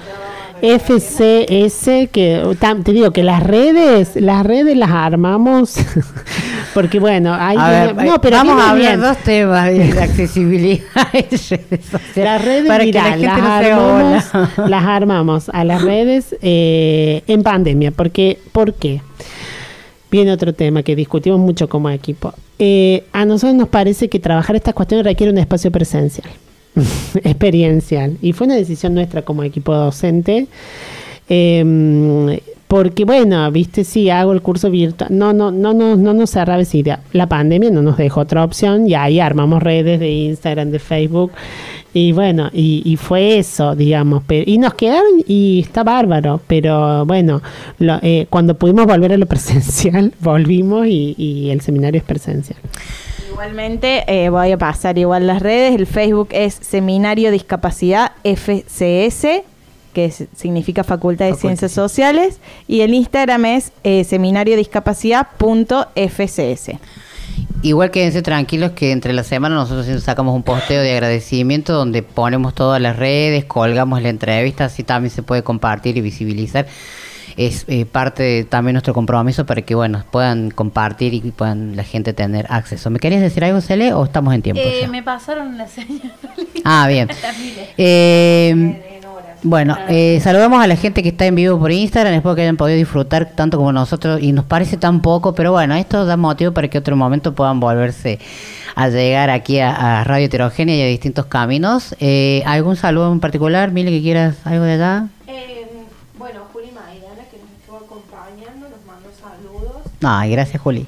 FCS, 0.60 2.08
que 2.10 2.56
te 2.84 2.92
digo 2.92 3.10
que 3.10 3.22
las 3.22 3.42
redes, 3.42 4.16
las 4.16 4.44
redes 4.44 4.76
las 4.76 4.90
armamos, 4.90 5.76
porque 6.74 6.98
bueno, 6.98 7.34
hay 7.38 7.56
A 7.58 7.70
ver, 7.70 7.96
no, 8.06 8.20
pero 8.20 8.38
vamos 8.38 8.60
a 8.60 8.70
hablar 8.70 8.96
bien. 8.96 9.00
dos 9.00 9.16
temas 9.18 9.66
de 9.70 10.00
accesibilidad 10.02 11.08
y 11.12 11.18
redes 11.18 11.40
sociales. 11.40 11.90
Las 12.16 12.44
redes, 12.44 12.66
para 12.66 12.84
mirá, 12.84 13.02
que 13.02 13.08
la 13.08 13.12
gente 13.12 13.26
las, 13.26 13.36
no 13.36 13.60
se 13.60 13.72
haga 13.72 14.46
armamos, 14.46 14.70
las 14.70 14.84
armamos 14.84 15.48
a 15.50 15.64
las 15.64 15.82
redes 15.82 16.36
eh, 16.42 17.22
en 17.26 17.42
pandemia. 17.42 17.90
Porque, 17.90 18.38
¿Por 18.52 18.74
qué? 18.74 19.02
Viene 20.10 20.32
otro 20.32 20.52
tema 20.54 20.82
que 20.82 20.94
discutimos 20.96 21.40
mucho 21.40 21.68
como 21.68 21.90
equipo. 21.90 22.32
Eh, 22.58 23.04
a 23.12 23.24
nosotros 23.24 23.54
nos 23.54 23.68
parece 23.68 24.08
que 24.08 24.18
trabajar 24.18 24.56
estas 24.56 24.72
cuestiones 24.72 25.04
requiere 25.04 25.30
un 25.30 25.38
espacio 25.38 25.70
presencial, 25.70 26.30
experiencial. 27.24 28.16
Y 28.22 28.32
fue 28.32 28.46
una 28.46 28.56
decisión 28.56 28.94
nuestra 28.94 29.22
como 29.22 29.42
equipo 29.42 29.74
docente. 29.74 30.46
Eh, 31.28 32.40
porque 32.68 33.04
bueno, 33.04 33.48
viste, 33.52 33.84
sí, 33.84 34.10
hago 34.10 34.32
el 34.32 34.42
curso 34.42 34.70
virtual. 34.70 35.08
No, 35.16 35.32
no, 35.32 35.52
no, 35.52 35.72
no, 35.72 35.94
no 35.96 36.12
nos 36.12 36.30
cerraba 36.30 36.60
esa 36.62 36.76
idea. 36.76 37.00
La 37.12 37.28
pandemia 37.28 37.70
no 37.70 37.80
nos 37.80 37.96
dejó 37.96 38.20
otra 38.22 38.42
opción 38.42 38.88
y 38.88 38.94
ahí 38.94 39.20
armamos 39.20 39.62
redes 39.62 40.00
de 40.00 40.10
Instagram, 40.10 40.70
de 40.72 40.80
Facebook. 40.80 41.30
Y 41.94 42.10
bueno, 42.12 42.50
y, 42.52 42.82
y 42.84 42.96
fue 42.96 43.38
eso, 43.38 43.76
digamos. 43.76 44.24
Pero, 44.26 44.50
y 44.50 44.58
nos 44.58 44.74
quedaron 44.74 45.22
y 45.28 45.60
está 45.60 45.84
bárbaro. 45.84 46.40
Pero 46.48 47.06
bueno, 47.06 47.40
lo- 47.78 48.00
eh, 48.02 48.26
cuando 48.30 48.54
pudimos 48.58 48.86
volver 48.86 49.12
a 49.12 49.16
lo 49.16 49.26
presencial, 49.28 50.12
volvimos 50.20 50.88
y, 50.88 51.14
y 51.16 51.50
el 51.50 51.60
seminario 51.60 51.98
es 52.00 52.04
presencial. 52.04 52.58
Igualmente, 53.36 54.02
eh, 54.06 54.30
voy 54.30 54.50
a 54.50 54.56
pasar 54.56 54.96
igual 54.96 55.26
las 55.26 55.42
redes. 55.42 55.74
El 55.74 55.86
Facebook 55.86 56.28
es 56.30 56.54
Seminario 56.54 57.30
Discapacidad 57.30 58.12
FCS, 58.24 59.42
que 59.92 60.10
significa 60.34 60.84
Facultad 60.84 61.26
de 61.26 61.32
Facultad, 61.32 61.48
Ciencias. 61.48 61.72
Sociales. 61.72 62.40
Y 62.66 62.80
el 62.80 62.94
Instagram 62.94 63.44
es 63.44 63.72
eh, 63.84 64.04
seminariodiscapacidad.fcs. 64.04 66.70
Igual 67.60 67.90
quédense 67.90 68.22
tranquilos 68.22 68.70
que 68.70 68.90
entre 68.90 69.12
la 69.12 69.22
semana 69.22 69.54
nosotros 69.54 70.02
sacamos 70.02 70.34
un 70.34 70.42
posteo 70.42 70.80
de 70.80 70.92
agradecimiento 70.92 71.74
donde 71.74 72.02
ponemos 72.02 72.54
todas 72.54 72.80
las 72.80 72.96
redes, 72.96 73.44
colgamos 73.44 74.00
la 74.00 74.08
entrevista, 74.08 74.64
así 74.64 74.82
también 74.82 75.10
se 75.10 75.22
puede 75.22 75.42
compartir 75.42 75.98
y 75.98 76.00
visibilizar. 76.00 76.66
Es 77.36 77.64
eh, 77.68 77.84
parte 77.84 78.22
de 78.22 78.44
también 78.44 78.74
nuestro 78.74 78.94
compromiso 78.94 79.44
para 79.44 79.62
que 79.62 79.74
bueno 79.74 80.04
puedan 80.10 80.50
compartir 80.50 81.12
y 81.14 81.20
puedan 81.20 81.76
la 81.76 81.84
gente 81.84 82.12
tener 82.12 82.46
acceso. 82.48 82.90
¿Me 82.90 82.98
querías 82.98 83.20
decir 83.20 83.44
algo, 83.44 83.60
Cele, 83.60 83.92
o 83.92 84.04
estamos 84.04 84.34
en 84.34 84.42
tiempo? 84.42 84.62
Eh, 84.64 84.88
me 84.88 85.02
pasaron 85.02 85.58
la 85.58 85.68
señal. 85.68 86.12
Ah, 86.64 86.86
bien. 86.88 87.08
Eh, 87.78 88.86
bueno, 89.48 89.76
eh, 89.88 90.18
saludamos 90.22 90.60
a 90.60 90.66
la 90.66 90.74
gente 90.74 91.04
que 91.04 91.10
está 91.10 91.26
en 91.26 91.36
vivo 91.36 91.56
por 91.58 91.70
Instagram, 91.70 92.14
espero 92.14 92.34
que 92.34 92.42
hayan 92.42 92.56
podido 92.56 92.78
disfrutar 92.78 93.30
tanto 93.36 93.58
como 93.58 93.70
nosotros 93.70 94.20
y 94.20 94.32
nos 94.32 94.44
parece 94.44 94.76
tan 94.76 95.02
poco, 95.02 95.36
pero 95.36 95.52
bueno, 95.52 95.76
esto 95.76 96.04
da 96.04 96.16
motivo 96.16 96.50
para 96.52 96.66
que 96.66 96.78
otro 96.78 96.96
momento 96.96 97.32
puedan 97.32 97.60
volverse 97.60 98.18
a 98.74 98.88
llegar 98.88 99.30
aquí 99.30 99.60
a, 99.60 100.00
a 100.00 100.04
Radio 100.04 100.26
Heterogénea 100.26 100.74
y 100.74 100.82
a 100.82 100.86
distintos 100.86 101.26
caminos. 101.26 101.94
Eh, 102.00 102.42
¿Algún 102.44 102.74
saludo 102.74 103.12
en 103.12 103.20
particular, 103.20 103.70
Mile, 103.70 103.92
que 103.92 104.02
quieras 104.02 104.36
algo 104.44 104.64
de 104.64 104.72
allá? 104.72 105.06
bueno, 106.18 106.40
Juli 106.52 106.72
Maidana, 106.72 107.22
que 107.30 107.38
nos 107.38 107.50
estuvo 107.60 107.76
acompañando, 107.76 108.68
nos 108.68 108.84
mandó 108.84 109.10
saludos. 109.12 109.85
Ay, 110.02 110.30
gracias, 110.32 110.60
Juli. 110.62 110.86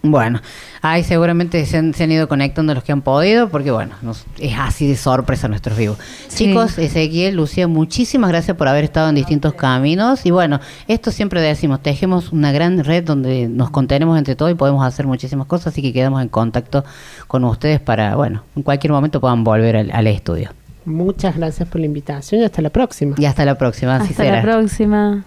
Bueno, 0.00 0.40
ahí 0.80 1.02
seguramente 1.02 1.66
se 1.66 1.76
han, 1.76 1.92
se 1.92 2.04
han 2.04 2.12
ido 2.12 2.28
conectando 2.28 2.72
los 2.72 2.84
que 2.84 2.92
han 2.92 3.02
podido, 3.02 3.48
porque 3.48 3.72
bueno, 3.72 3.96
nos- 4.02 4.26
es 4.38 4.54
así 4.56 4.86
de 4.86 4.96
sorpresa 4.96 5.48
nuestros 5.48 5.76
vivos. 5.76 5.98
Sí. 6.28 6.46
Chicos, 6.46 6.78
Ezequiel, 6.78 7.34
Lucía, 7.34 7.66
muchísimas 7.66 8.30
gracias 8.30 8.56
por 8.56 8.68
haber 8.68 8.84
estado 8.84 9.08
en 9.08 9.16
distintos 9.16 9.54
caminos. 9.54 10.24
Y 10.24 10.30
bueno, 10.30 10.60
esto 10.86 11.10
siempre 11.10 11.40
decimos, 11.40 11.82
tejemos 11.82 12.30
una 12.32 12.52
gran 12.52 12.84
red 12.84 13.02
donde 13.02 13.48
nos 13.48 13.70
contenemos 13.70 14.16
entre 14.16 14.36
todos 14.36 14.52
y 14.52 14.54
podemos 14.54 14.86
hacer 14.86 15.04
muchísimas 15.06 15.48
cosas, 15.48 15.68
así 15.72 15.82
que 15.82 15.92
quedamos 15.92 16.22
en 16.22 16.28
contacto 16.28 16.84
con 17.26 17.42
ustedes 17.44 17.80
para, 17.80 18.14
bueno, 18.14 18.44
en 18.54 18.62
cualquier 18.62 18.92
momento 18.92 19.20
puedan 19.20 19.42
volver 19.42 19.76
al, 19.76 19.90
al 19.90 20.06
estudio. 20.06 20.50
Muchas 20.84 21.36
gracias 21.36 21.68
por 21.68 21.80
la 21.80 21.86
invitación 21.86 22.40
y 22.40 22.44
hasta 22.44 22.62
la 22.62 22.70
próxima. 22.70 23.16
Y 23.18 23.24
hasta 23.24 23.44
la 23.44 23.56
próxima, 23.58 23.96
así 23.96 24.10
Hasta 24.12 24.22
será. 24.22 24.36
la 24.36 24.42
próxima. 24.42 25.24